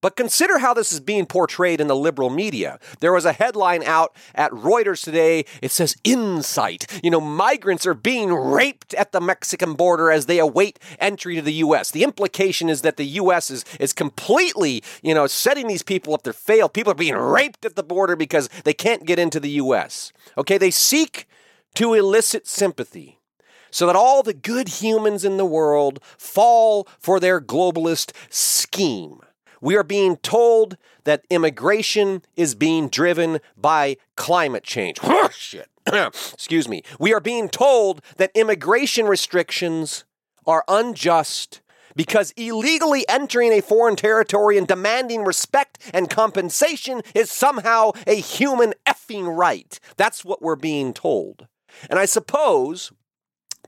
But 0.00 0.16
consider 0.16 0.58
how 0.58 0.72
this 0.72 0.92
is 0.92 1.00
being 1.00 1.26
portrayed 1.26 1.80
in 1.80 1.86
the 1.86 1.96
liberal 1.96 2.30
media. 2.30 2.78
There 3.00 3.12
was 3.12 3.24
a 3.24 3.32
headline 3.32 3.82
out 3.82 4.16
at 4.34 4.50
Reuters 4.50 5.04
today. 5.04 5.44
It 5.60 5.70
says, 5.70 5.96
Insight. 6.04 6.86
You 7.02 7.10
know, 7.10 7.20
migrants 7.20 7.86
are 7.86 7.94
being 7.94 8.32
raped 8.32 8.94
at 8.94 9.12
the 9.12 9.20
Mexican 9.20 9.74
border 9.74 10.10
as 10.10 10.26
they 10.26 10.38
await 10.38 10.78
entry 10.98 11.34
to 11.36 11.42
the 11.42 11.52
U.S. 11.54 11.90
The 11.90 12.02
implication 12.02 12.68
is 12.68 12.82
that 12.82 12.96
the 12.96 13.04
U.S. 13.04 13.50
is, 13.50 13.64
is 13.78 13.92
completely, 13.92 14.82
you 15.02 15.14
know, 15.14 15.26
setting 15.26 15.66
these 15.66 15.82
people 15.82 16.14
up 16.14 16.22
to 16.22 16.32
fail. 16.32 16.68
People 16.68 16.92
are 16.92 16.96
being 16.96 17.16
raped 17.16 17.64
at 17.64 17.76
the 17.76 17.82
border 17.82 18.16
because 18.16 18.48
they 18.64 18.74
can't 18.74 19.04
get 19.04 19.18
into 19.18 19.40
the 19.40 19.50
U.S. 19.50 20.12
Okay, 20.38 20.56
they 20.56 20.70
seek 20.70 21.26
to 21.74 21.94
elicit 21.94 22.46
sympathy 22.46 23.18
so 23.70 23.86
that 23.86 23.96
all 23.96 24.22
the 24.22 24.34
good 24.34 24.68
humans 24.68 25.24
in 25.24 25.36
the 25.36 25.44
world 25.44 26.00
fall 26.18 26.88
for 26.98 27.20
their 27.20 27.40
globalist 27.40 28.12
scheme. 28.28 29.20
We 29.60 29.76
are 29.76 29.82
being 29.82 30.16
told 30.16 30.76
that 31.04 31.24
immigration 31.30 32.22
is 32.36 32.54
being 32.54 32.88
driven 32.88 33.40
by 33.56 33.96
climate 34.16 34.64
change. 34.64 34.98
Oh, 35.22 35.28
shit. 35.30 35.68
Excuse 35.86 36.66
me. 36.66 36.82
We 36.98 37.12
are 37.12 37.20
being 37.20 37.50
told 37.50 38.00
that 38.16 38.30
immigration 38.34 39.04
restrictions 39.06 40.04
are 40.46 40.64
unjust 40.66 41.60
because 41.94 42.32
illegally 42.36 43.06
entering 43.08 43.52
a 43.52 43.60
foreign 43.60 43.96
territory 43.96 44.56
and 44.56 44.66
demanding 44.66 45.24
respect 45.24 45.78
and 45.92 46.08
compensation 46.08 47.02
is 47.14 47.30
somehow 47.30 47.92
a 48.06 48.14
human 48.14 48.72
effing 48.86 49.36
right. 49.36 49.78
That's 49.96 50.24
what 50.24 50.40
we're 50.40 50.56
being 50.56 50.94
told. 50.94 51.48
And 51.90 51.98
I 51.98 52.06
suppose 52.06 52.92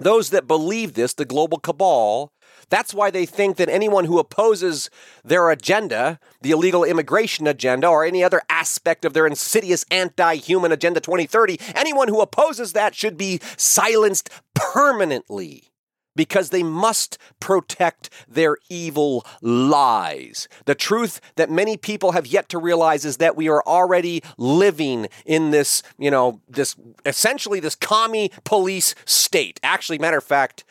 those 0.01 0.31
that 0.31 0.47
believe 0.47 0.95
this, 0.95 1.15
the 1.15 1.25
global 1.25 1.59
cabal, 1.59 2.33
that's 2.73 2.95
why 2.95 3.11
they 3.11 3.27
think 3.27 3.59
that 3.59 3.69
anyone 3.69 4.07
who 4.07 4.19
opposes 4.19 4.89
their 5.23 5.51
agenda, 5.51 6.19
the 6.41 6.53
illegal 6.53 6.85
immigration 6.85 7.47
agenda, 7.47 7.87
or 7.87 8.03
any 8.03 8.25
other 8.25 8.41
aspect 8.49 9.05
of 9.05 9.13
their 9.13 9.27
insidious 9.27 9.85
anti 9.91 10.37
human 10.37 10.73
Agenda 10.73 10.99
2030, 10.99 11.61
anyone 11.75 12.09
who 12.09 12.23
opposes 12.23 12.73
that 12.73 12.95
should 12.95 13.19
be 13.19 13.41
silenced 13.59 14.31
permanently 14.55 15.73
because 16.17 16.49
they 16.49 16.63
must 16.63 17.19
protect 17.41 18.09
their 18.27 18.57
evil 18.71 19.27
lies. 19.43 20.49
The 20.65 20.75
truth 20.75 21.21
that 21.37 21.51
many 21.51 21.77
people 21.77 22.13
have 22.13 22.27
yet 22.27 22.49
to 22.51 22.59
realize 22.59 23.05
is 23.05 23.19
that 23.19 23.37
we 23.37 23.51
are 23.51 23.63
already 23.67 24.23
living 24.39 25.09
in 25.27 25.51
this, 25.51 25.83
you 25.99 26.11
know, 26.11 26.41
this 26.49 26.75
essentially 27.05 27.61
this 27.61 27.75
commie 27.75 28.31
police 28.45 28.95
state. 29.05 29.61
Actually, 29.63 29.99
matter 29.99 30.19
of 30.19 30.25
fact, 30.25 30.65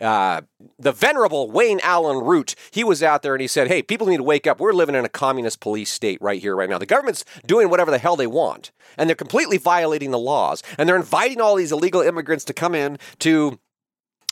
uh, 0.00 0.42
the 0.78 0.92
venerable 0.92 1.50
Wayne 1.50 1.80
Allyn 1.82 2.24
Root, 2.24 2.54
he 2.70 2.84
was 2.84 3.02
out 3.02 3.22
there 3.22 3.34
and 3.34 3.40
he 3.40 3.48
said, 3.48 3.68
Hey, 3.68 3.82
people 3.82 4.06
need 4.06 4.18
to 4.18 4.22
wake 4.22 4.46
up. 4.46 4.60
We're 4.60 4.72
living 4.72 4.94
in 4.94 5.04
a 5.04 5.08
communist 5.08 5.60
police 5.60 5.90
state 5.90 6.20
right 6.20 6.40
here, 6.40 6.54
right 6.54 6.68
now. 6.68 6.78
The 6.78 6.86
government's 6.86 7.24
doing 7.46 7.70
whatever 7.70 7.90
the 7.90 7.98
hell 7.98 8.16
they 8.16 8.26
want, 8.26 8.72
and 8.98 9.08
they're 9.08 9.16
completely 9.16 9.56
violating 9.58 10.10
the 10.10 10.18
laws. 10.18 10.62
And 10.78 10.88
they're 10.88 10.96
inviting 10.96 11.40
all 11.40 11.56
these 11.56 11.72
illegal 11.72 12.02
immigrants 12.02 12.44
to 12.46 12.52
come 12.52 12.74
in 12.74 12.98
to 13.20 13.58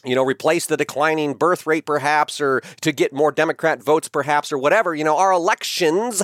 you 0.04 0.14
know, 0.14 0.22
replace 0.22 0.66
the 0.66 0.76
declining 0.76 1.32
birth 1.32 1.66
rate, 1.66 1.86
perhaps, 1.86 2.40
or 2.40 2.60
to 2.82 2.92
get 2.92 3.12
more 3.12 3.32
Democrat 3.32 3.82
votes, 3.82 4.06
perhaps, 4.06 4.52
or 4.52 4.58
whatever. 4.58 4.94
You 4.94 5.04
know, 5.04 5.16
our 5.16 5.32
elections 5.32 6.22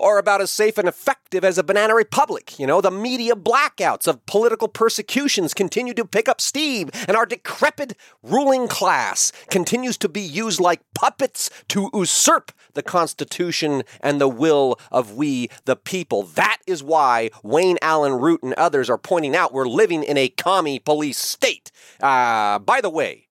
are 0.00 0.18
about 0.18 0.40
as 0.40 0.50
safe 0.50 0.78
and 0.78 0.88
effective 0.88 1.44
as 1.44 1.58
a 1.58 1.62
banana 1.62 1.94
republic. 1.94 2.58
You 2.58 2.66
know, 2.66 2.80
the 2.80 2.90
media 2.90 3.34
blackouts 3.34 4.06
of 4.06 4.24
political 4.26 4.68
persecutions 4.68 5.54
continue 5.54 5.94
to 5.94 6.04
pick 6.04 6.28
up 6.28 6.40
steam, 6.40 6.90
and 7.06 7.16
our 7.16 7.26
decrepit 7.26 7.96
ruling 8.22 8.68
class 8.68 9.32
continues 9.50 9.96
to 9.98 10.08
be 10.08 10.20
used 10.20 10.60
like 10.60 10.80
puppets 10.94 11.50
to 11.68 11.90
usurp 11.92 12.52
the 12.74 12.82
Constitution 12.82 13.82
and 14.00 14.20
the 14.20 14.28
will 14.28 14.78
of 14.90 15.14
we, 15.14 15.48
the 15.64 15.76
people. 15.76 16.22
That 16.22 16.58
is 16.66 16.82
why 16.82 17.30
Wayne 17.42 17.78
Allyn 17.82 18.14
Root 18.14 18.42
and 18.42 18.54
others 18.54 18.88
are 18.90 18.98
pointing 18.98 19.36
out 19.36 19.52
we're 19.52 19.66
living 19.66 20.02
in 20.02 20.16
a 20.16 20.28
commie 20.28 20.78
police 20.78 21.18
state. 21.18 21.70
Uh, 22.00 22.58
by 22.58 22.80
the 22.80 22.90
way, 22.90 23.28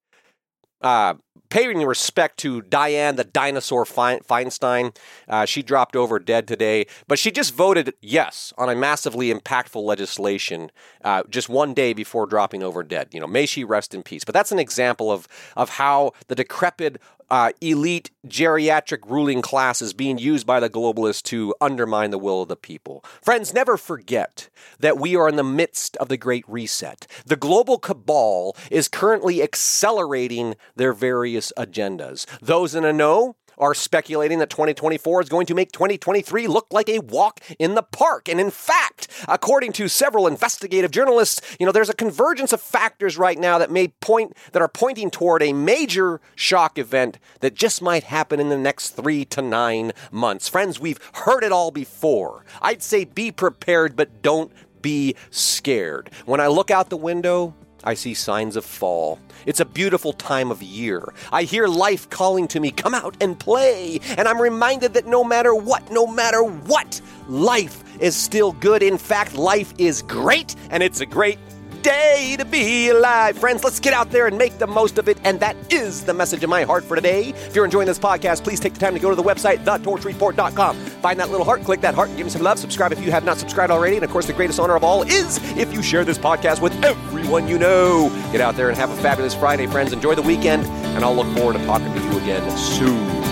uh, 0.81 1.15
paying 1.49 1.83
respect 1.83 2.37
to 2.39 2.61
Dianne 2.61 3.15
the 3.15 3.23
dinosaur 3.23 3.85
Feinstein. 3.85 4.95
Uh, 5.27 5.45
she 5.45 5.61
dropped 5.61 5.95
over 5.95 6.19
dead 6.19 6.47
today, 6.47 6.85
but 7.07 7.19
she 7.19 7.31
just 7.31 7.53
voted 7.53 7.93
yes 8.01 8.53
on 8.57 8.69
a 8.69 8.75
massively 8.75 9.33
impactful 9.33 9.83
legislation 9.83 10.71
uh, 11.03 11.23
just 11.29 11.49
one 11.49 11.73
day 11.73 11.93
before 11.93 12.25
dropping 12.25 12.63
over 12.63 12.83
dead. 12.83 13.09
You 13.11 13.19
know, 13.19 13.27
may 13.27 13.45
she 13.45 13.63
rest 13.63 13.93
in 13.93 14.03
peace. 14.03 14.23
But 14.23 14.33
that's 14.33 14.51
an 14.51 14.59
example 14.59 15.11
of 15.11 15.27
of 15.55 15.69
how 15.69 16.13
the 16.27 16.35
decrepit 16.35 17.01
uh, 17.29 17.51
elite 17.61 18.11
geriatric 18.27 19.09
ruling 19.09 19.41
class 19.41 19.81
is 19.81 19.93
being 19.93 20.17
used 20.17 20.45
by 20.45 20.59
the 20.59 20.69
globalists 20.69 21.23
to 21.23 21.53
undermine 21.61 22.11
the 22.11 22.17
will 22.17 22.41
of 22.41 22.47
the 22.47 22.55
people. 22.55 23.03
Friends, 23.21 23.53
never 23.53 23.77
forget 23.77 24.49
that 24.79 24.97
we 24.97 25.15
are 25.15 25.29
in 25.29 25.35
the 25.35 25.43
midst 25.43 25.95
of 25.97 26.09
the 26.09 26.17
Great 26.17 26.45
Reset. 26.47 27.07
The 27.25 27.35
global 27.35 27.77
cabal 27.77 28.55
is 28.71 28.87
currently 28.87 29.41
accelerating 29.41 30.55
their 30.75 30.93
various 30.93 31.53
agendas. 31.57 32.25
Those 32.39 32.75
in 32.75 32.85
a 32.85 32.93
know 32.93 33.35
are 33.59 33.73
speculating 33.73 34.39
that 34.39 34.49
2024 34.49 35.21
is 35.21 35.29
going 35.29 35.45
to 35.45 35.53
make 35.53 35.71
2023 35.71 36.47
look 36.47 36.67
like 36.71 36.89
a 36.89 36.99
walk 36.99 37.39
in 37.57 37.75
the 37.75 37.83
park. 37.83 38.29
And 38.29 38.39
in 38.39 38.51
fact, 38.51 39.07
according 39.27 39.73
to 39.73 39.87
several 39.87 40.27
investigative 40.27 40.91
journalists, 40.91 41.41
you 41.59 41.65
know, 41.65 41.71
there's 41.71 41.89
a 41.89 41.93
convergence 41.93 42.53
of 42.53 42.61
factors 42.61 43.17
right 43.17 43.37
now 43.37 43.57
that 43.57 43.71
may 43.71 43.89
point 43.89 44.35
that 44.53 44.61
are 44.61 44.67
pointing 44.67 45.11
toward 45.11 45.43
a 45.43 45.53
major 45.53 46.21
shock 46.35 46.77
event 46.77 47.19
that 47.41 47.53
just 47.53 47.81
might 47.81 48.03
happen 48.05 48.39
in 48.39 48.49
the 48.49 48.57
next 48.57 48.91
3 48.91 49.25
to 49.25 49.41
9 49.41 49.91
months. 50.11 50.47
Friends, 50.47 50.79
we've 50.79 50.99
heard 51.13 51.43
it 51.43 51.51
all 51.51 51.71
before. 51.71 52.45
I'd 52.61 52.83
say 52.83 53.03
be 53.05 53.31
prepared 53.31 53.95
but 53.95 54.21
don't 54.21 54.51
be 54.81 55.15
scared. 55.29 56.09
When 56.25 56.39
I 56.39 56.47
look 56.47 56.71
out 56.71 56.89
the 56.89 56.97
window, 56.97 57.53
I 57.83 57.93
see 57.93 58.13
signs 58.13 58.55
of 58.55 58.65
fall. 58.65 59.19
It's 59.45 59.59
a 59.59 59.65
beautiful 59.65 60.13
time 60.13 60.51
of 60.51 60.61
year. 60.61 61.13
I 61.31 61.43
hear 61.43 61.67
life 61.67 62.09
calling 62.09 62.47
to 62.49 62.59
me, 62.59 62.71
come 62.71 62.93
out 62.93 63.15
and 63.21 63.39
play. 63.39 63.99
And 64.17 64.27
I'm 64.27 64.41
reminded 64.41 64.93
that 64.93 65.05
no 65.05 65.23
matter 65.23 65.55
what, 65.55 65.89
no 65.91 66.05
matter 66.05 66.43
what, 66.43 67.01
life 67.27 67.83
is 67.99 68.15
still 68.15 68.51
good. 68.53 68.83
In 68.83 68.97
fact, 68.97 69.35
life 69.35 69.73
is 69.77 70.01
great, 70.01 70.55
and 70.69 70.83
it's 70.83 71.01
a 71.01 71.05
great 71.05 71.39
day 71.81 72.35
to 72.37 72.45
be 72.45 72.89
alive. 72.89 73.37
Friends, 73.37 73.63
let's 73.63 73.79
get 73.79 73.93
out 73.93 74.11
there 74.11 74.27
and 74.27 74.37
make 74.37 74.57
the 74.57 74.67
most 74.67 74.97
of 74.97 75.07
it. 75.07 75.17
And 75.23 75.39
that 75.39 75.55
is 75.71 76.03
the 76.03 76.13
message 76.13 76.43
in 76.43 76.49
my 76.49 76.63
heart 76.63 76.83
for 76.83 76.95
today. 76.95 77.29
If 77.29 77.55
you're 77.55 77.65
enjoying 77.65 77.87
this 77.87 77.99
podcast, 77.99 78.43
please 78.43 78.59
take 78.59 78.73
the 78.73 78.79
time 78.79 78.93
to 78.93 78.99
go 78.99 79.09
to 79.09 79.15
the 79.15 79.23
website, 79.23 79.63
thetorchreport.com. 79.65 80.75
Find 80.77 81.19
that 81.19 81.29
little 81.29 81.45
heart, 81.45 81.63
click 81.63 81.81
that 81.81 81.95
heart, 81.95 82.09
give 82.15 82.25
me 82.25 82.29
some 82.29 82.41
love. 82.41 82.59
Subscribe 82.59 82.91
if 82.91 82.99
you 83.03 83.11
have 83.11 83.23
not 83.23 83.37
subscribed 83.37 83.71
already. 83.71 83.95
And 83.95 84.05
of 84.05 84.11
course, 84.11 84.25
the 84.25 84.33
greatest 84.33 84.59
honor 84.59 84.75
of 84.75 84.83
all 84.83 85.03
is 85.03 85.39
if 85.57 85.73
you 85.73 85.81
share 85.81 86.03
this 86.03 86.17
podcast 86.17 86.61
with 86.61 86.73
everyone 86.83 87.47
you 87.47 87.57
know. 87.57 88.09
Get 88.31 88.41
out 88.41 88.55
there 88.55 88.69
and 88.69 88.77
have 88.77 88.89
a 88.89 88.97
fabulous 88.97 89.33
Friday, 89.33 89.67
friends. 89.67 89.93
Enjoy 89.93 90.15
the 90.15 90.21
weekend, 90.21 90.65
and 90.65 91.03
I'll 91.03 91.15
look 91.15 91.27
forward 91.37 91.57
to 91.57 91.65
talking 91.65 91.93
to 91.93 91.99
you 91.99 92.19
again 92.19 92.57
soon. 92.57 93.28